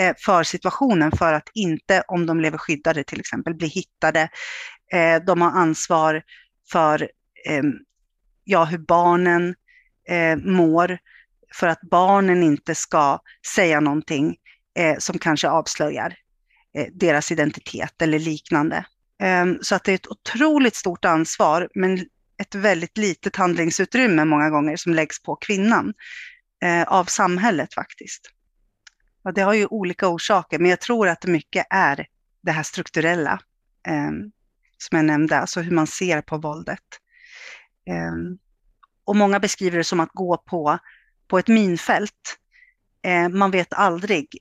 eh, 0.00 0.14
för 0.18 0.42
situationen 0.42 1.12
för 1.12 1.32
att 1.32 1.48
inte, 1.54 2.02
om 2.08 2.26
de 2.26 2.40
lever 2.40 2.58
skyddade 2.58 3.04
till 3.04 3.20
exempel, 3.20 3.54
bli 3.54 3.66
hittade. 3.66 4.28
Eh, 4.92 5.22
de 5.26 5.42
har 5.42 5.50
ansvar 5.50 6.22
för 6.72 7.10
ehm, 7.48 7.72
ja, 8.44 8.64
hur 8.64 8.78
barnen 8.78 9.54
eh, 10.08 10.36
mår 10.36 10.98
för 11.56 11.66
att 11.66 11.80
barnen 11.80 12.42
inte 12.42 12.74
ska 12.74 13.20
säga 13.54 13.80
någonting 13.80 14.36
eh, 14.78 14.98
som 14.98 15.18
kanske 15.18 15.48
avslöjar 15.48 16.14
eh, 16.78 16.86
deras 16.92 17.32
identitet 17.32 18.02
eller 18.02 18.18
liknande. 18.18 18.86
Ehm, 19.22 19.58
så 19.62 19.74
att 19.74 19.84
det 19.84 19.92
är 19.92 19.94
ett 19.94 20.06
otroligt 20.06 20.74
stort 20.74 21.04
ansvar, 21.04 21.68
men 21.74 22.06
ett 22.38 22.54
väldigt 22.54 22.98
litet 22.98 23.36
handlingsutrymme 23.36 24.24
många 24.24 24.50
gånger 24.50 24.76
som 24.76 24.94
läggs 24.94 25.22
på 25.22 25.36
kvinnan 25.36 25.94
eh, 26.62 26.82
av 26.82 27.04
samhället 27.04 27.74
faktiskt. 27.74 28.30
Och 29.24 29.34
det 29.34 29.42
har 29.42 29.54
ju 29.54 29.66
olika 29.66 30.08
orsaker, 30.08 30.58
men 30.58 30.70
jag 30.70 30.80
tror 30.80 31.08
att 31.08 31.20
det 31.20 31.30
mycket 31.30 31.66
är 31.70 32.06
det 32.42 32.52
här 32.52 32.62
strukturella 32.62 33.40
eh, 33.88 34.10
som 34.78 34.96
jag 34.96 35.04
nämnde, 35.04 35.38
alltså 35.38 35.60
hur 35.60 35.72
man 35.72 35.86
ser 35.86 36.20
på 36.20 36.38
våldet. 36.38 36.84
Eh, 37.90 38.12
och 39.04 39.16
många 39.16 39.40
beskriver 39.40 39.78
det 39.78 39.84
som 39.84 40.00
att 40.00 40.12
gå 40.12 40.36
på, 40.36 40.78
på 41.28 41.38
ett 41.38 41.48
minfält. 41.48 42.36
Eh, 43.04 43.28
man 43.28 43.50
vet 43.50 43.72
aldrig 43.72 44.38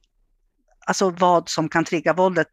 alltså 0.86 1.10
vad 1.10 1.50
som 1.50 1.70
kan 1.70 1.86
trigga 1.86 2.14
våldet. 2.14 2.48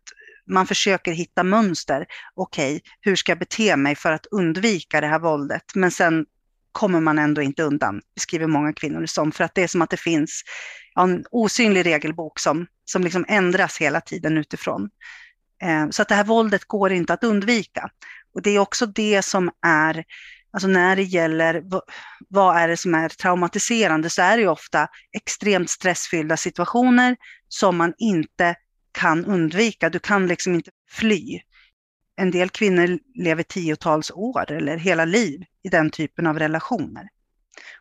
Man 0.47 0.67
försöker 0.67 1.13
hitta 1.13 1.43
mönster. 1.43 2.07
Okej, 2.35 2.77
okay, 2.77 2.91
hur 3.01 3.17
ska 3.17 3.33
jag 3.33 3.39
bete 3.39 3.77
mig 3.77 3.95
för 3.95 4.13
att 4.13 4.27
undvika 4.27 5.01
det 5.01 5.07
här 5.07 5.19
våldet? 5.19 5.75
Men 5.75 5.91
sen 5.91 6.27
kommer 6.73 7.01
man 7.01 7.19
ändå 7.19 7.43
inte 7.43 7.63
undan, 7.63 8.01
beskriver 8.15 8.47
många 8.47 8.73
kvinnor 8.73 9.01
det 9.01 9.09
som, 9.09 9.33
för 9.33 9.45
att 9.45 9.55
det 9.55 9.63
är 9.63 9.69
som 9.69 9.83
att 9.83 9.91
det 9.91 9.97
finns 9.97 10.43
en 11.01 11.25
osynlig 11.31 11.87
regelbok 11.87 12.39
som, 12.39 12.67
som 12.85 13.03
liksom 13.03 13.25
ändras 13.29 13.79
hela 13.79 14.01
tiden 14.01 14.39
utifrån. 14.39 14.91
Eh, 15.63 15.89
så 15.91 16.03
att 16.03 16.09
det 16.09 16.15
här 16.15 16.25
våldet 16.25 16.65
går 16.65 16.93
inte 16.93 17.13
att 17.13 17.25
undvika. 17.25 17.91
Och 18.35 18.43
det 18.43 18.51
är 18.51 18.59
också 18.59 18.87
det 18.87 19.23
som 19.23 19.51
är, 19.67 20.05
alltså 20.53 20.69
när 20.69 20.97
det 20.97 21.03
gäller 21.03 21.63
vad 22.29 22.57
är 22.57 22.69
det 22.69 22.77
som 22.77 22.95
är 22.95 23.09
traumatiserande 23.09 24.11
så 24.11 24.23
är 24.23 24.37
det 24.37 24.43
ju 24.43 24.49
ofta 24.49 24.89
extremt 25.13 25.71
stressfyllda 25.71 26.37
situationer 26.37 27.17
som 27.49 27.77
man 27.77 27.95
inte 27.99 28.55
kan 28.93 29.25
undvika. 29.25 29.91
Du 29.91 29.99
kan 29.99 30.27
liksom 30.27 30.55
inte 30.55 30.71
fly. 30.91 31.41
En 32.17 32.31
del 32.31 32.51
kvinnor 32.51 32.99
lever 33.15 33.43
tiotals 33.43 34.11
år 34.11 34.53
eller 34.53 34.77
hela 34.77 35.05
liv 35.05 35.45
i 35.63 35.69
den 35.69 35.91
typen 35.91 36.27
av 36.27 36.39
relationer. 36.39 37.09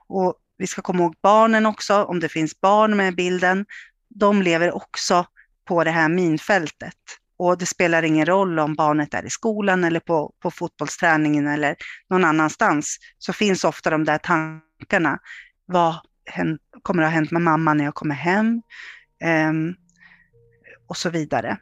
Och 0.07 0.35
vi 0.57 0.67
ska 0.67 0.81
komma 0.81 1.03
ihåg 1.03 1.15
barnen 1.21 1.65
också, 1.65 2.03
om 2.03 2.19
det 2.19 2.29
finns 2.29 2.61
barn 2.61 2.97
med 2.97 3.07
i 3.07 3.15
bilden, 3.15 3.65
de 4.09 4.41
lever 4.41 4.71
också 4.75 5.25
på 5.65 5.83
det 5.83 5.91
här 5.91 6.09
minfältet. 6.09 6.95
Och 7.43 7.57
det 7.57 7.65
spelar 7.65 8.03
ingen 8.03 8.25
roll 8.25 8.59
om 8.59 8.75
barnet 8.75 9.13
är 9.13 9.25
i 9.25 9.29
skolan 9.29 9.83
eller 9.83 9.99
på, 9.99 10.33
på 10.39 10.51
fotbollsträningen 10.51 11.47
eller 11.47 11.75
någon 12.09 12.25
annanstans, 12.25 12.97
så 13.17 13.33
finns 13.33 13.63
ofta 13.63 13.89
de 13.89 14.03
där 14.03 14.17
tankarna. 14.17 15.19
Vad 15.65 15.95
kommer 16.81 17.03
att 17.03 17.09
ha 17.09 17.13
hänt 17.13 17.31
med 17.31 17.41
mamma 17.41 17.73
när 17.73 17.85
jag 17.85 17.95
kommer 17.95 18.15
hem? 18.15 18.61
Um, 19.49 19.75
och 20.87 20.97
så 20.97 21.09
vidare. 21.09 21.57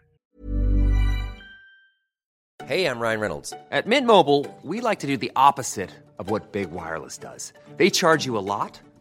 Hej, 2.65 2.81
jag 2.81 3.01
Ryan 3.01 3.19
Reynolds. 3.19 3.51
På 3.51 3.89
Mint 3.89 4.07
Mobile, 4.07 4.45
we 4.63 4.89
like 4.89 5.01
to 5.01 5.07
do 5.07 5.17
the 5.17 5.31
opposite 5.49 5.89
of 6.17 6.31
what 6.31 6.51
Big 6.51 6.67
Wireless 6.69 7.17
does. 7.17 7.53
They 7.77 7.89
charge 7.89 8.27
you 8.27 8.37
a 8.37 8.41
lot. 8.41 8.88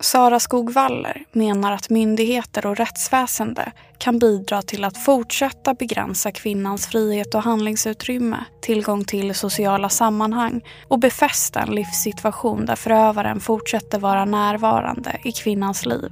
Sara 0.00 0.40
Skogvaller 0.40 1.24
menar 1.32 1.72
att 1.72 1.90
myndigheter 1.90 2.66
och 2.66 2.76
rättsväsende 2.76 3.72
kan 3.98 4.18
bidra 4.18 4.62
till 4.62 4.84
att 4.84 5.04
fortsätta 5.04 5.74
begränsa 5.74 6.32
kvinnans 6.32 6.86
frihet 6.86 7.34
och 7.34 7.42
handlingsutrymme, 7.42 8.44
tillgång 8.62 9.04
till 9.04 9.34
sociala 9.34 9.88
sammanhang 9.88 10.60
och 10.88 10.98
befästa 10.98 11.60
en 11.60 11.74
livssituation 11.74 12.66
där 12.66 12.76
förövaren 12.76 13.40
fortsätter 13.40 13.98
vara 13.98 14.24
närvarande 14.24 15.20
i 15.24 15.32
kvinnans 15.32 15.86
liv. 15.86 16.10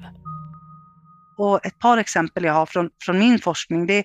Och 1.36 1.66
ett 1.66 1.78
par 1.78 1.98
exempel 1.98 2.44
jag 2.44 2.54
har 2.54 2.66
från, 2.66 2.90
från 3.04 3.18
min 3.18 3.38
forskning, 3.38 3.86
det 3.86 3.98
är 3.98 4.04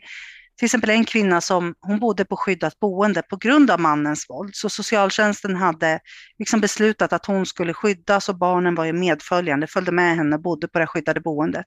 till 0.59 0.65
exempel 0.65 0.89
en 0.89 1.05
kvinna 1.05 1.41
som 1.41 1.75
hon 1.81 1.99
bodde 1.99 2.25
på 2.25 2.37
skyddat 2.37 2.79
boende 2.79 3.21
på 3.21 3.37
grund 3.37 3.71
av 3.71 3.79
mannens 3.79 4.29
våld. 4.29 4.55
Så 4.55 4.69
socialtjänsten 4.69 5.55
hade 5.55 5.99
liksom 6.39 6.61
beslutat 6.61 7.13
att 7.13 7.25
hon 7.25 7.45
skulle 7.45 7.73
skyddas 7.73 8.29
och 8.29 8.37
barnen 8.37 8.75
var 8.75 8.85
ju 8.85 8.93
medföljande, 8.93 9.67
följde 9.67 9.91
med 9.91 10.15
henne 10.15 10.35
och 10.35 10.41
bodde 10.41 10.67
på 10.67 10.79
det 10.79 10.87
skyddade 10.87 11.21
boendet. 11.21 11.65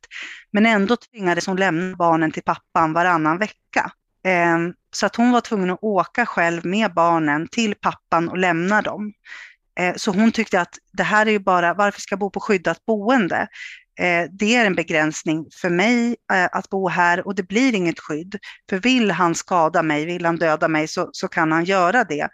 Men 0.51 0.67
ändå 0.67 0.97
tvingades 0.97 1.47
hon 1.47 1.57
lämna 1.57 1.97
barnen 1.97 2.33
till 2.33 2.43
pappan 2.43 2.93
varannan 2.93 3.39
vecka. 3.39 3.93
Eh, 4.25 4.59
så 4.95 5.07
att 5.07 5.17
hon 5.17 5.33
var 5.33 5.41
tvungen 5.41 5.71
att 5.71 5.83
åka 5.83 6.27
själv 6.27 6.67
med 6.67 6.95
barnen 6.95 7.49
till 7.49 7.75
pappan 7.75 8.29
och 8.29 8.39
lämna 8.39 8.83
dem. 8.83 9.13
Eh, 9.79 9.95
så 9.97 10.11
hon 10.11 10.33
tyckte 10.33 10.61
att 10.61 10.79
det 10.93 11.03
här 11.03 11.27
är 11.27 11.31
ju 11.31 11.39
bara, 11.39 11.75
varför 11.75 12.01
ska 12.01 12.13
jag 12.13 12.21
bo 12.21 12.31
på 12.31 12.41
skyddat 12.41 12.85
boende? 12.87 13.49
Eh, 13.99 14.29
det 14.31 14.57
är 14.57 14.67
en 14.67 14.75
begränsning 14.75 15.47
för 15.61 15.71
mig 15.71 16.17
eh, 16.33 16.49
att 16.53 16.71
bo 16.71 16.89
här 16.89 17.27
och 17.27 17.35
det 17.35 17.43
blir 17.43 17.75
inget 17.75 18.01
skydd. 18.01 18.39
För 18.71 18.79
vill 18.79 19.11
han 19.11 19.35
skada 19.35 19.83
mig, 19.83 20.05
vill 20.05 20.25
han 20.25 20.37
döda 20.37 20.69
mig 20.69 20.89
så, 20.89 21.11
så 21.13 21.29
kan 21.29 21.53
han 21.53 21.65
göra 21.65 22.05
det. 22.05 22.29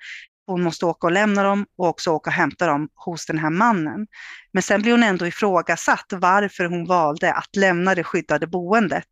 Hon 0.47 0.62
måste 0.62 0.87
åka 0.87 1.07
och 1.07 1.12
lämna 1.12 1.42
dem 1.42 1.66
och 1.79 1.87
också 1.87 2.11
åka 2.11 2.31
och 2.31 2.35
hämta 2.35 2.66
dem 2.66 2.88
hos 2.94 3.27
den 3.27 3.38
här 3.38 3.51
mannen. 3.51 4.07
Men 4.53 4.62
sen 4.62 4.83
blir 4.83 4.92
hon 4.92 5.03
ändå 5.03 5.27
ifrågasatt 5.27 6.07
varför 6.11 6.64
hon 6.64 6.87
valde 6.87 7.33
att 7.33 7.57
lämna 7.57 7.94
det 7.94 8.05
skyddade 8.05 8.47
boendet 8.47 9.09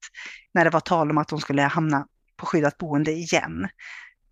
när 0.55 0.65
det 0.65 0.71
var 0.71 0.81
tal 0.81 1.11
om 1.11 1.19
att 1.19 1.31
hon 1.31 1.41
skulle 1.41 1.63
hamna 1.63 2.07
på 2.37 2.47
skyddat 2.47 2.79
boende 2.79 3.13
igen. 3.13 3.69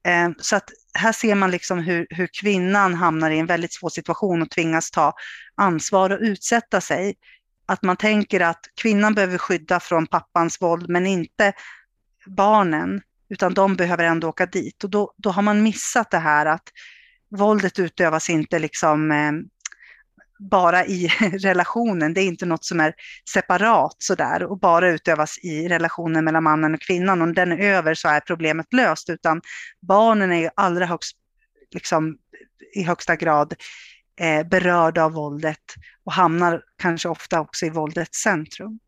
Eh, 0.07 0.31
så 0.38 0.57
att 0.57 0.70
här 0.94 1.12
ser 1.12 1.35
man 1.35 1.50
liksom 1.50 1.79
hur, 1.79 2.07
hur 2.11 2.29
kvinnan 2.40 2.94
hamnar 2.94 3.31
i 3.31 3.38
en 3.38 3.46
väldigt 3.46 3.72
svår 3.72 3.90
situation 3.90 4.42
och 4.42 4.50
tvingas 4.50 4.90
ta 4.90 5.12
ansvar 5.57 6.11
och 6.11 6.18
utsätta 6.20 6.81
sig 6.81 7.14
att 7.66 7.83
man 7.83 7.96
tänker 7.96 8.40
att 8.40 8.61
kvinnan 8.74 9.14
behöver 9.14 9.38
skydda 9.38 9.81
från 9.81 10.07
pappans 10.07 10.62
våld 10.62 10.88
men 10.88 11.07
inte 11.07 11.53
barnen, 12.27 13.03
utan 13.29 13.55
de 13.55 13.77
behöver 13.77 14.05
ändå 14.05 14.29
åka 14.29 14.46
dit. 14.46 14.85
Och 14.85 14.90
då, 14.90 15.14
då 15.16 15.31
har 15.31 15.42
man 15.42 15.62
missat 15.62 16.11
det 16.11 16.18
här 16.18 16.46
att 16.46 16.68
våldet 17.31 17.79
utövas 17.79 18.31
inte 18.31 18.59
liksom 18.59 19.11
eh, 19.11 19.33
bara 20.38 20.87
i 20.87 21.09
relationen, 21.33 22.14
det 22.14 22.20
är 22.20 22.27
inte 22.27 22.46
något 22.46 22.64
som 22.64 22.81
är 22.81 22.94
separat 23.31 23.96
sådär 23.98 24.42
och 24.42 24.59
bara 24.59 24.88
utövas 24.88 25.38
i 25.38 25.68
relationen 25.68 26.24
mellan 26.24 26.42
mannen 26.42 26.74
och 26.74 26.81
kvinnan. 26.81 27.22
Om 27.22 27.35
den 27.35 27.53
är 27.53 27.59
över 27.59 27.94
så 27.94 28.09
är 28.09 28.20
problemet 28.20 28.72
löst, 28.72 29.11
utan 29.11 29.40
barnen 29.81 30.33
är 30.33 30.40
ju 30.40 30.48
allra 30.57 30.87
högst, 30.87 31.16
liksom, 31.74 32.16
i 32.74 32.83
högsta 32.83 33.16
grad 33.16 33.55
eh, 34.20 34.46
berörda 34.46 35.05
av 35.05 35.12
våldet 35.12 35.74
och 36.05 36.12
hamnar 36.12 36.62
kanske 36.79 37.09
ofta 37.09 37.40
också 37.40 37.66
i 37.66 37.70
våldets 37.70 38.18
centrum. 38.18 38.79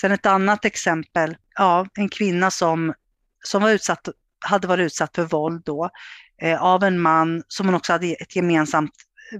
Sen 0.00 0.12
ett 0.12 0.26
annat 0.26 0.64
exempel, 0.64 1.36
ja, 1.54 1.86
en 1.94 2.08
kvinna 2.08 2.50
som, 2.50 2.94
som 3.44 3.62
var 3.62 3.70
utsatt, 3.70 4.08
hade 4.40 4.68
varit 4.68 4.86
utsatt 4.86 5.14
för 5.14 5.24
våld 5.24 5.62
då 5.64 5.90
eh, 6.42 6.62
av 6.62 6.84
en 6.84 7.00
man 7.00 7.42
som 7.48 7.66
hon 7.66 7.74
också 7.74 7.92
hade 7.92 8.06
ett 8.06 8.36
gemensamt 8.36 8.92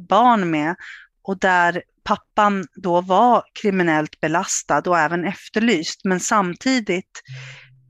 barn 0.09 0.51
med 0.51 0.75
och 1.23 1.39
där 1.39 1.83
pappan 2.05 2.67
då 2.75 3.01
var 3.01 3.43
kriminellt 3.63 4.21
belastad 4.21 4.83
och 4.87 4.99
även 4.99 5.25
efterlyst. 5.25 6.01
Men 6.05 6.21
samtidigt 6.21 7.23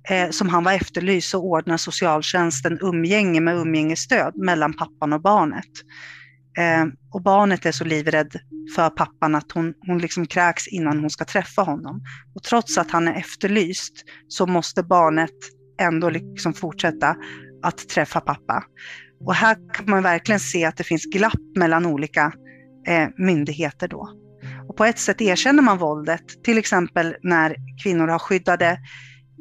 eh, 0.08 0.30
som 0.30 0.48
han 0.48 0.64
var 0.64 0.72
efterlyst 0.72 1.30
så 1.30 1.42
ordnar 1.42 1.76
socialtjänsten 1.76 2.78
umgänge 2.80 3.40
med 3.40 3.56
umgängesstöd 3.56 4.36
mellan 4.36 4.72
pappan 4.72 5.12
och 5.12 5.22
barnet. 5.22 5.70
Eh, 6.58 6.86
och 7.12 7.22
barnet 7.22 7.66
är 7.66 7.72
så 7.72 7.84
livrädd 7.84 8.36
för 8.76 8.90
pappan 8.90 9.34
att 9.34 9.52
hon, 9.52 9.74
hon 9.86 9.98
liksom 9.98 10.26
kräks 10.26 10.68
innan 10.68 11.00
hon 11.00 11.10
ska 11.10 11.24
träffa 11.24 11.62
honom. 11.62 12.02
Och 12.34 12.42
trots 12.42 12.78
att 12.78 12.90
han 12.90 13.08
är 13.08 13.14
efterlyst 13.14 14.04
så 14.28 14.46
måste 14.46 14.82
barnet 14.82 15.34
ändå 15.80 16.10
liksom 16.10 16.54
fortsätta 16.54 17.16
att 17.62 17.88
träffa 17.88 18.20
pappa. 18.20 18.64
Och 19.26 19.34
här 19.34 19.56
kan 19.74 19.90
man 19.90 20.02
verkligen 20.02 20.40
se 20.40 20.64
att 20.64 20.76
det 20.76 20.84
finns 20.84 21.04
glapp 21.04 21.56
mellan 21.58 21.86
olika 21.86 22.32
eh, 22.86 23.08
myndigheter 23.16 23.88
då. 23.88 24.08
Och 24.68 24.76
på 24.76 24.84
ett 24.84 24.98
sätt 24.98 25.20
erkänner 25.20 25.62
man 25.62 25.78
våldet, 25.78 26.42
till 26.44 26.58
exempel 26.58 27.16
när 27.22 27.56
kvinnor 27.82 28.08
har 28.08 28.18
skyddade 28.18 28.78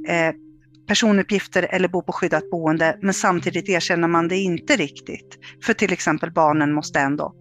eh, 0.08 0.34
personuppgifter 0.90 1.68
eller 1.70 1.88
bor 1.88 2.02
på 2.02 2.12
skyddat 2.12 2.50
boende, 2.50 2.98
men 3.02 3.14
samtidigt 3.14 3.70
erkänner 3.70 4.08
man 4.08 4.28
det 4.28 4.38
inte 4.38 4.76
riktigt. 4.76 5.38
För 5.64 5.74
till 5.74 5.94
exempel 5.94 6.32
barnen 6.32 6.74
måste 6.74 7.00
ändå 7.00 7.34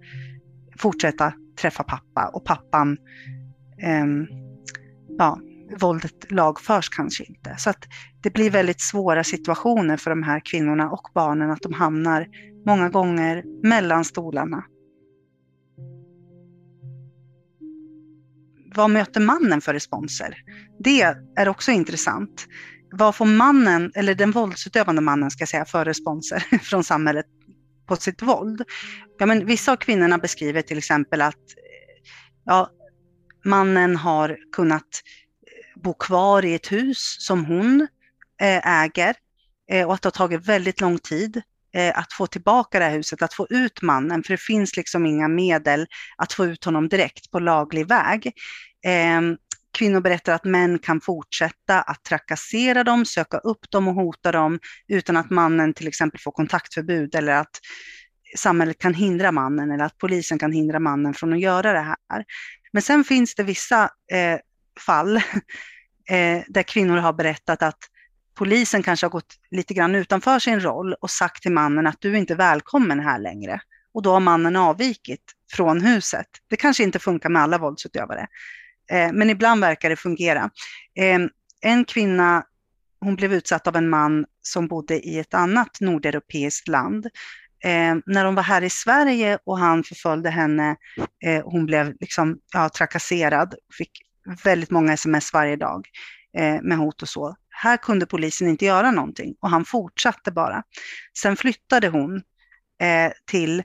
fortsätta 0.79 1.33
träffa 1.61 1.83
pappa 1.83 2.31
och 2.35 2.45
pappan, 2.45 2.97
eh, 3.83 4.07
ja, 5.19 5.39
våldet 5.81 6.33
lagförs 6.33 6.89
kanske 6.89 7.25
inte. 7.25 7.55
Så 7.59 7.71
att 7.71 7.85
det 8.23 8.33
blir 8.33 8.51
väldigt 8.51 8.81
svåra 8.81 9.25
situationer 9.25 9.97
för 9.97 10.11
de 10.11 10.23
här 10.23 10.41
kvinnorna 10.45 10.91
och 10.91 11.09
barnen 11.15 11.51
att 11.51 11.63
de 11.63 11.73
hamnar 11.73 12.27
många 12.67 12.89
gånger 12.89 13.45
mellan 13.63 14.05
stolarna. 14.05 14.65
Vad 18.75 18.91
möter 18.91 19.21
mannen 19.21 19.61
för 19.61 19.75
responser? 19.75 20.35
Det 20.79 21.03
är 21.37 21.49
också 21.49 21.71
intressant. 21.71 22.47
Vad 22.91 23.15
får 23.15 23.25
mannen, 23.27 23.93
eller 23.95 24.15
den 24.15 24.31
våldsutövande 24.31 25.03
mannen 25.03 25.31
ska 25.31 25.43
jag 25.43 25.49
säga, 25.49 25.65
för 25.65 25.85
responser 25.85 26.39
från 26.63 26.85
samhället 26.85 27.27
på 27.87 27.97
sitt 27.97 28.23
våld? 28.23 28.65
Ja, 29.19 29.27
men 29.27 29.47
vissa 29.47 29.73
av 29.73 29.77
kvinnorna 29.77 30.19
beskriver 30.19 30.63
till 30.63 30.79
exempel 30.79 31.21
att 31.21 31.45
ja, 32.45 32.71
mannen 33.45 33.97
har 33.97 34.37
kunnat 34.53 34.83
eh, 34.83 35.83
bo 35.83 35.95
kvar 35.95 36.45
i 36.45 36.55
ett 36.55 36.73
hus 36.73 37.17
som 37.19 37.45
hon 37.45 37.89
eh, 38.41 38.83
äger 38.83 39.15
eh, 39.71 39.87
och 39.87 39.95
att 39.95 40.03
det 40.03 40.07
har 40.07 40.11
tagit 40.11 40.49
väldigt 40.49 40.81
lång 40.81 40.99
tid 40.99 41.43
att 41.95 42.13
få 42.13 42.27
tillbaka 42.27 42.79
det 42.79 42.85
här 42.85 42.93
huset, 42.93 43.23
att 43.23 43.35
få 43.35 43.47
ut 43.51 43.83
mannen, 43.83 44.23
för 44.23 44.33
det 44.33 44.41
finns 44.41 44.77
liksom 44.77 45.07
inga 45.07 45.29
medel 45.29 45.87
att 46.17 46.33
få 46.33 46.47
ut 46.47 46.65
honom 46.65 46.89
direkt 46.89 47.31
på 47.31 47.39
laglig 47.39 47.89
väg. 47.89 48.33
Ehm, 48.85 49.37
Kvinnor 49.79 50.01
berättar 50.01 50.33
att 50.33 50.45
män 50.45 50.79
kan 50.79 51.01
fortsätta 51.01 51.83
att 51.83 52.05
trakassera 52.05 52.85
dem, 52.85 53.05
söka 53.05 53.39
upp 53.39 53.71
dem 53.71 53.89
och 53.89 53.95
hota 53.95 54.33
dem 54.33 54.59
utan 54.89 55.17
att 55.17 55.31
mannen 55.31 55.75
till 55.75 55.89
exempel 55.89 56.21
får 56.21 56.33
kontaktförbud 56.33 57.15
eller 57.15 57.33
att 57.33 57.61
samhället 58.37 58.79
kan 58.79 58.95
hindra 58.95 59.33
mannen 59.33 59.71
eller 59.71 59.85
att 59.85 59.99
polisen 59.99 60.39
kan 60.39 60.53
hindra 60.53 60.79
mannen 60.79 61.15
från 61.15 61.33
att 61.33 61.41
göra 61.41 61.73
det 61.73 61.81
här. 61.81 62.25
Men 62.73 62.83
sen 62.83 63.05
finns 63.05 63.35
det 63.35 63.43
vissa 63.43 63.83
eh, 64.13 64.39
fall 64.87 65.17
eh, 66.11 66.43
där 66.49 66.63
kvinnor 66.63 66.97
har 66.97 67.13
berättat 67.13 67.63
att 67.63 67.79
polisen 68.35 68.83
kanske 68.83 69.07
har 69.07 69.11
gått 69.11 69.35
lite 69.51 69.75
grann 69.75 69.95
utanför 69.95 70.39
sin 70.39 70.61
roll 70.61 70.95
och 70.95 71.11
sagt 71.11 71.43
till 71.43 71.53
mannen 71.53 71.87
att 71.87 72.01
du 72.01 72.13
är 72.13 72.19
inte 72.19 72.35
välkommen 72.35 73.01
här 73.01 73.19
längre. 73.19 73.61
Och 73.95 74.03
då 74.03 74.13
har 74.13 74.21
mannen 74.21 74.57
avvikit 74.57 75.25
från 75.53 75.81
huset. 75.81 76.27
Det 76.51 76.57
kanske 76.57 76.83
inte 76.83 76.99
funkar 76.99 77.29
med 77.29 77.43
alla 77.43 77.59
våldsutövare, 77.59 78.27
Eh, 78.91 79.13
men 79.13 79.31
ibland 79.31 79.61
verkar 79.61 79.91
det 79.91 79.97
fungera. 79.97 80.51
Ehm, 80.99 81.29
en 81.61 81.85
kvinna, 81.85 82.45
hon 83.01 83.17
blev 83.17 83.33
utsatt 83.33 83.67
av 83.67 83.77
en 83.77 83.89
man 83.89 84.27
som 84.43 84.69
bodde 84.69 85.01
i 85.09 85.19
ett 85.19 85.35
annat 85.35 85.81
nordeuropeiskt 85.81 86.69
land. 86.69 87.07
Eh, 87.65 87.97
när 88.07 88.25
de 88.25 88.35
var 88.35 88.43
här 88.43 88.63
i 88.63 88.71
Sverige 88.71 89.39
och 89.45 89.59
han 89.59 89.85
förföljde 89.85 90.31
henne, 90.31 90.77
eh, 91.25 91.45
hon 91.45 91.67
blev 91.67 91.95
liksom, 92.01 92.39
ja, 92.53 92.69
trakasserad, 92.69 93.55
fick 93.79 93.91
väldigt 94.45 94.71
många 94.71 94.93
sms 94.93 95.33
varje 95.33 95.57
dag 95.57 95.89
eh, 96.37 96.63
med 96.63 96.79
hot 96.79 97.03
och 97.03 97.09
så. 97.09 97.37
Här 97.51 97.77
kunde 97.77 98.07
polisen 98.07 98.49
inte 98.49 98.65
göra 98.65 98.91
någonting 98.91 99.35
och 99.41 99.51
han 99.51 99.65
fortsatte 99.65 100.33
bara. 100.33 100.63
Sen 101.19 101.37
flyttade 101.37 101.89
hon 101.89 102.17
eh, 102.81 103.13
till 103.31 103.63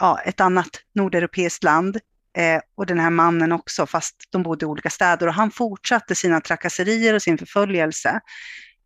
ja, 0.00 0.20
ett 0.20 0.40
annat 0.40 0.70
nordeuropeiskt 0.94 1.64
land 1.64 1.98
eh, 2.36 2.60
och 2.74 2.86
den 2.86 3.00
här 3.00 3.10
mannen 3.10 3.52
också, 3.52 3.86
fast 3.86 4.16
de 4.30 4.42
bodde 4.42 4.64
i 4.64 4.68
olika 4.68 4.90
städer 4.90 5.26
och 5.26 5.34
han 5.34 5.50
fortsatte 5.50 6.14
sina 6.14 6.40
trakasserier 6.40 7.14
och 7.14 7.22
sin 7.22 7.38
förföljelse. 7.38 8.20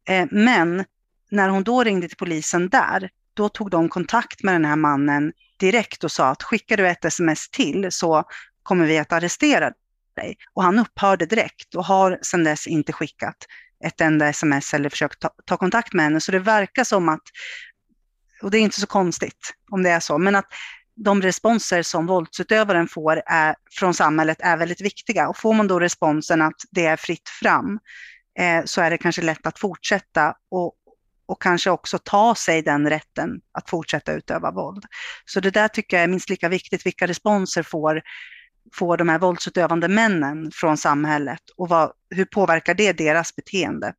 Eh, 0.09 0.27
men 0.31 0.85
när 1.31 1.49
hon 1.49 1.63
då 1.63 1.85
ringde 1.85 2.09
till 2.09 2.17
polisen 2.17 2.69
där, 2.69 3.11
då 3.35 3.49
tog 3.49 3.71
de 3.71 3.89
kontakt 3.89 4.43
med 4.43 4.55
den 4.55 4.65
här 4.65 4.77
mannen 4.77 5.33
direkt 5.57 6.05
och 6.05 6.13
sa 6.13 6.29
att 6.29 6.43
skickar 6.43 6.77
du 6.77 6.89
ett 6.89 7.05
sms 7.05 7.51
till 7.51 7.93
så 7.93 8.25
kommer 8.63 8.87
vi 8.87 8.99
att 8.99 9.13
arrestera 9.13 9.73
dig. 10.17 10.37
Och 10.55 10.63
han 10.63 10.79
upphörde 10.79 11.27
direkt 11.27 11.75
och 11.75 11.85
har 11.85 12.19
sedan 12.23 12.45
dess 12.45 12.67
inte 12.67 12.93
skickat 12.93 13.37
ett 13.85 14.01
enda 14.01 14.29
sms 14.29 14.75
eller 14.75 14.89
försökt 14.89 15.21
ta, 15.21 15.31
ta, 15.45 15.57
kontakt 15.57 15.93
med 15.93 16.05
henne. 16.05 16.21
Så 16.21 16.33
det 16.33 16.39
verkar 16.39 16.85
som 16.85 17.09
att, 17.09 17.23
och 18.43 18.51
det 18.51 18.59
är 18.59 18.63
inte 18.63 18.81
så 18.81 18.87
konstigt 18.87 19.55
om 19.71 19.83
det 19.83 19.91
är 19.91 20.01
så, 20.01 20.19
men 20.19 20.37
att 20.37 20.47
de 20.97 21.23
responser 21.23 21.83
som 21.83 22.07
våldsutövaren 22.07 22.89
får 22.89 23.23
är, 23.27 23.55
från 23.71 23.95
samhället 23.95 24.39
är 24.41 24.57
väldigt 24.57 24.81
viktiga. 24.81 25.29
Och 25.29 25.37
får 25.37 25.55
man 25.55 25.69
då 25.69 25.81
responsen 25.81 26.43
att 26.43 26.57
det 26.71 26.87
är 26.87 26.97
fritt 26.97 27.29
fram 27.29 27.79
eh, 28.39 28.65
så 28.65 28.81
är 28.81 28.91
det 28.91 28.99
kanske 28.99 29.23
lätt 29.23 29.47
att 29.47 29.59
fortsätta 29.59 30.35
och, 30.51 30.75
och 31.27 31.43
kanske 31.43 31.71
också 31.71 31.99
ta 31.99 32.35
sig 32.35 32.63
den 32.63 32.91
rätten 32.91 33.31
att 33.53 33.71
fortsätta 33.71 34.13
utöva 34.13 34.51
våld. 34.51 34.85
Så 35.25 35.41
det 35.41 35.51
där 35.51 35.69
tycker 35.69 35.97
jag 35.97 36.05
är 36.05 36.09
minst 36.09 36.31
lika 36.31 36.49
viktigt, 36.49 36.87
vilka 36.87 37.07
responser 37.07 37.63
får 37.63 38.03
får 38.75 38.97
de 38.97 39.09
här 39.09 39.19
våldsutövande 39.19 39.89
männen 39.89 40.51
från 40.55 40.77
samhället 40.77 41.41
och 41.57 41.69
vad, 41.69 41.93
hur 42.11 42.25
påverkar 42.25 42.75
det 42.75 42.93
deras 42.93 43.37
beteende? 43.37 43.95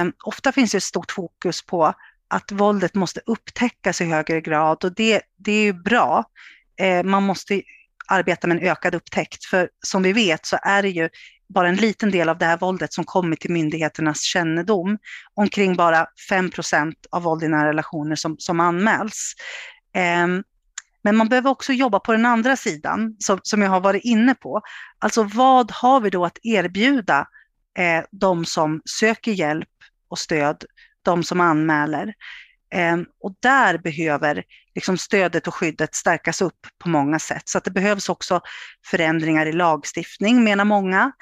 Ehm, 0.00 0.12
ofta 0.24 0.52
finns 0.52 0.72
det 0.72 0.78
ett 0.78 0.84
stort 0.84 1.12
fokus 1.12 1.66
på 1.66 1.94
att 2.28 2.52
våldet 2.52 2.94
måste 2.94 3.20
upptäckas 3.26 4.00
i 4.00 4.04
högre 4.04 4.40
grad 4.40 4.84
och 4.84 4.94
det, 4.94 5.22
det 5.36 5.52
är 5.52 5.62
ju 5.62 5.72
bra. 5.72 6.24
Eh, 6.80 7.02
man 7.02 7.22
måste 7.22 7.62
arbeta 8.08 8.46
med 8.46 8.56
en 8.56 8.68
ökad 8.68 8.94
upptäckt, 8.94 9.44
för 9.44 9.68
som 9.86 10.02
vi 10.02 10.12
vet 10.12 10.46
så 10.46 10.58
är 10.62 10.82
det 10.82 10.88
ju 10.88 11.08
bara 11.48 11.68
en 11.68 11.76
liten 11.76 12.10
del 12.10 12.28
av 12.28 12.38
det 12.38 12.44
här 12.44 12.58
våldet 12.58 12.92
som 12.92 13.04
kommer 13.04 13.36
till 13.36 13.50
myndigheternas 13.50 14.22
kännedom. 14.22 14.98
Omkring 15.34 15.76
bara 15.76 16.06
5% 16.30 16.94
av 17.10 17.22
våld 17.22 17.42
i 17.42 17.48
nära 17.48 17.68
relationer 17.68 18.16
som, 18.16 18.36
som 18.38 18.60
anmäls. 18.60 19.34
Eh, 19.94 20.26
men 21.02 21.16
man 21.16 21.28
behöver 21.28 21.50
också 21.50 21.72
jobba 21.72 22.00
på 22.00 22.12
den 22.12 22.26
andra 22.26 22.56
sidan, 22.56 23.16
som, 23.18 23.40
som 23.42 23.62
jag 23.62 23.70
har 23.70 23.80
varit 23.80 24.04
inne 24.04 24.34
på. 24.34 24.60
Alltså 24.98 25.22
vad 25.22 25.70
har 25.70 26.00
vi 26.00 26.10
då 26.10 26.24
att 26.24 26.38
erbjuda 26.42 27.26
eh, 27.78 28.04
de 28.10 28.44
som 28.44 28.82
söker 28.84 29.32
hjälp 29.32 29.68
och 30.08 30.18
stöd, 30.18 30.64
de 31.06 31.24
som 31.24 31.40
anmäler? 31.40 32.14
Ehm, 32.70 33.06
och 33.20 33.34
där 33.40 33.78
behöver 33.78 34.44
liksom 34.74 34.98
stödet 34.98 35.46
och 35.46 35.54
skyddet 35.54 35.94
stärkas 35.94 36.42
upp 36.42 36.66
på 36.78 36.88
många 36.88 37.18
sätt. 37.18 37.42
Så 37.48 37.58
att 37.58 37.64
det 37.64 37.70
behövs 37.70 38.08
också 38.08 38.40
förändringar 38.86 39.46
i 39.46 39.52
lagstiftning, 39.52 40.44
menar 40.44 40.64
många, 40.64 41.12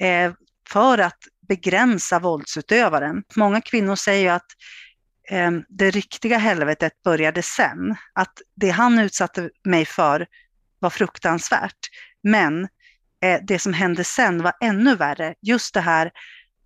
eh, 0.00 0.32
för 0.68 0.98
att 0.98 1.18
begränsa 1.48 2.18
våldsutövaren. 2.18 3.22
Många 3.36 3.60
kvinnor 3.60 3.96
säger 3.96 4.32
att 4.32 4.46
ehm, 5.30 5.64
det 5.68 5.90
riktiga 5.90 6.38
helvetet 6.38 7.02
började 7.02 7.42
sen. 7.42 7.96
Att 8.12 8.32
det 8.56 8.70
han 8.70 8.98
utsatte 8.98 9.50
mig 9.64 9.84
för 9.84 10.26
var 10.78 10.90
fruktansvärt. 10.90 11.78
Men 12.22 12.68
eh, 13.22 13.40
det 13.42 13.58
som 13.58 13.72
hände 13.72 14.04
sen 14.04 14.42
var 14.42 14.52
ännu 14.60 14.96
värre. 14.96 15.34
Just 15.42 15.74
det 15.74 15.80
här 15.80 16.10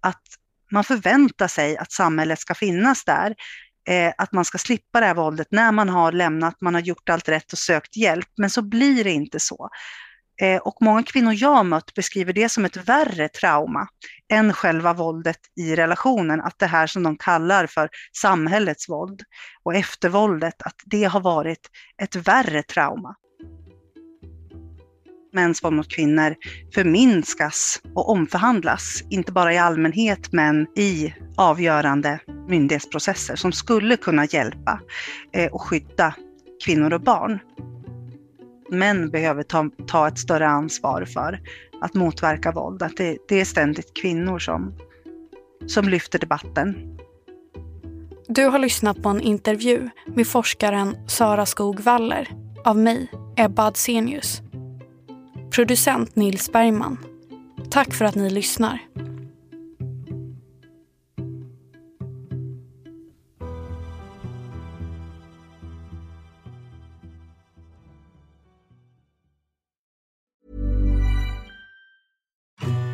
att 0.01 0.23
man 0.71 0.85
förväntar 0.85 1.49
sig 1.49 1.77
att 1.77 1.93
samhället 1.93 2.39
ska 2.39 2.55
finnas 2.55 3.05
där. 3.05 3.35
Eh, 3.89 4.13
att 4.19 4.33
man 4.33 4.45
ska 4.45 4.59
slippa 4.59 5.01
det 5.01 5.07
här 5.07 5.15
våldet 5.15 5.49
när 5.51 5.73
man 5.73 5.89
har 5.89 6.13
lämnat, 6.13 6.61
man 6.61 6.75
har 6.75 6.81
gjort 6.81 7.09
allt 7.09 7.29
rätt 7.29 7.53
och 7.53 7.59
sökt 7.59 7.97
hjälp. 7.97 8.29
Men 8.37 8.51
så 8.51 8.63
blir 8.63 9.05
det 9.05 9.11
inte 9.11 9.41
så. 9.41 9.69
Eh, 10.43 10.57
och 10.57 10.77
många 10.81 11.03
kvinnor 11.03 11.35
jag 11.37 11.67
mött 11.67 11.95
beskriver 11.95 12.33
det 12.33 12.49
som 12.49 12.65
ett 12.65 12.77
värre 12.77 13.29
trauma 13.29 13.89
än 14.33 14.53
själva 14.53 14.93
våldet 14.93 15.39
i 15.61 15.77
relationen. 15.77 16.41
Att 16.41 16.59
det 16.59 16.67
här 16.67 16.87
som 16.87 17.03
de 17.03 17.17
kallar 17.17 17.67
för 17.67 17.89
samhällets 18.17 18.89
våld 18.89 19.23
och 19.63 19.75
eftervåldet, 19.75 20.63
att 20.63 20.77
det 20.85 21.05
har 21.05 21.21
varit 21.21 21.71
ett 22.03 22.17
värre 22.17 22.63
trauma 22.63 23.15
mäns 25.33 25.65
våld 25.65 25.77
mot 25.77 25.89
kvinnor 25.89 26.35
förminskas 26.75 27.81
och 27.95 28.11
omförhandlas. 28.11 29.03
Inte 29.11 29.33
bara 29.33 29.55
i 29.55 29.59
allmänhet 29.59 30.33
men 30.33 30.67
i 30.77 31.15
avgörande 31.37 32.21
myndighetsprocesser 32.49 33.37
som 33.37 33.53
skulle 33.53 33.97
kunna 33.97 34.25
hjälpa 34.25 34.81
eh, 35.33 35.53
och 35.53 35.63
skydda 35.63 36.15
kvinnor 36.65 36.93
och 36.93 37.01
barn. 37.01 37.39
Män 38.71 39.11
behöver 39.11 39.43
ta, 39.43 39.71
ta 39.87 40.09
ett 40.09 40.19
större 40.19 40.49
ansvar 40.49 41.05
för 41.05 41.41
att 41.81 41.95
motverka 41.95 42.53
våld. 42.53 42.83
Att 42.83 42.97
det, 42.97 43.19
det 43.29 43.41
är 43.41 43.45
ständigt 43.45 43.95
kvinnor 43.95 44.39
som, 44.39 44.75
som 45.67 45.89
lyfter 45.89 46.19
debatten. 46.19 46.99
Du 48.29 48.45
har 48.45 48.59
lyssnat 48.59 49.03
på 49.03 49.09
en 49.09 49.21
intervju 49.21 49.89
med 50.07 50.27
forskaren 50.27 50.97
Sara 51.07 51.47
Skog 51.47 51.81
Waller 51.81 52.29
av 52.65 52.79
mig, 52.79 53.11
Ebba 53.37 53.67
Adsenius. 53.67 54.43
Producent 55.51 56.17
Nils 56.17 56.49
Bergman. 56.53 56.99
Tack 57.71 57.95
för 57.95 58.05
att 58.05 58.15
ni 58.15 58.31
lyssnar. 58.31 58.79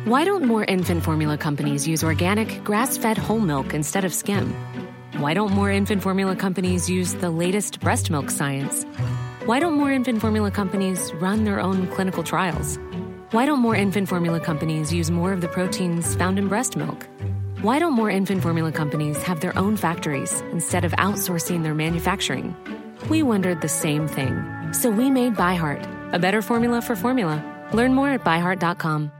Why 0.05 0.23
don't 0.23 0.43
more 0.45 0.63
infant 0.63 1.03
formula 1.03 1.35
companies 1.35 1.87
use 1.87 2.03
organic, 2.03 2.63
grass 2.63 2.97
fed 2.97 3.17
whole 3.17 3.39
milk 3.39 3.73
instead 3.73 4.05
of 4.05 4.13
skim? 4.13 4.53
Why 5.17 5.33
don't 5.33 5.51
more 5.51 5.71
infant 5.71 6.03
formula 6.03 6.35
companies 6.35 6.87
use 6.87 7.15
the 7.15 7.29
latest 7.29 7.79
breast 7.79 8.11
milk 8.11 8.29
science? 8.29 8.85
Why 9.45 9.59
don't 9.59 9.73
more 9.73 9.91
infant 9.91 10.21
formula 10.21 10.49
companies 10.49 11.13
run 11.21 11.43
their 11.43 11.59
own 11.59 11.85
clinical 11.89 12.23
trials? 12.23 12.79
Why 13.29 13.45
don't 13.45 13.59
more 13.59 13.75
infant 13.75 14.09
formula 14.09 14.39
companies 14.39 14.91
use 14.91 15.11
more 15.11 15.33
of 15.33 15.41
the 15.41 15.47
proteins 15.47 16.15
found 16.15 16.39
in 16.39 16.47
breast 16.47 16.75
milk? 16.75 17.07
Why 17.61 17.77
don't 17.77 17.93
more 17.93 18.09
infant 18.09 18.41
formula 18.41 18.71
companies 18.71 19.21
have 19.21 19.41
their 19.41 19.55
own 19.55 19.77
factories 19.77 20.41
instead 20.51 20.83
of 20.83 20.93
outsourcing 20.93 21.61
their 21.61 21.75
manufacturing? 21.75 22.55
We 23.07 23.21
wondered 23.21 23.61
the 23.61 23.69
same 23.69 24.07
thing. 24.07 24.33
So 24.73 24.89
we 24.89 25.11
made 25.11 25.35
ByHeart, 25.35 25.87
a 26.11 26.17
better 26.17 26.41
formula 26.41 26.81
for 26.81 26.95
formula. 26.95 27.37
Learn 27.71 27.93
more 27.93 28.09
at 28.09 28.23
byheart.com. 28.23 29.11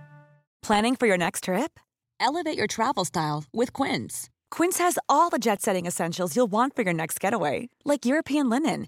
Planning 0.63 0.95
for 0.95 1.05
your 1.05 1.17
next 1.17 1.43
trip? 1.43 1.79
Elevate 2.19 2.57
your 2.57 2.65
travel 2.65 3.05
style 3.05 3.43
with 3.53 3.73
Quince. 3.73 4.31
Quince 4.49 4.79
has 4.79 4.97
all 5.07 5.29
the 5.29 5.37
jet 5.37 5.61
setting 5.61 5.85
essentials 5.85 6.35
you'll 6.35 6.47
want 6.51 6.75
for 6.75 6.81
your 6.81 6.93
next 6.93 7.19
getaway, 7.19 7.69
like 7.83 8.05
European 8.07 8.49
linen, 8.49 8.87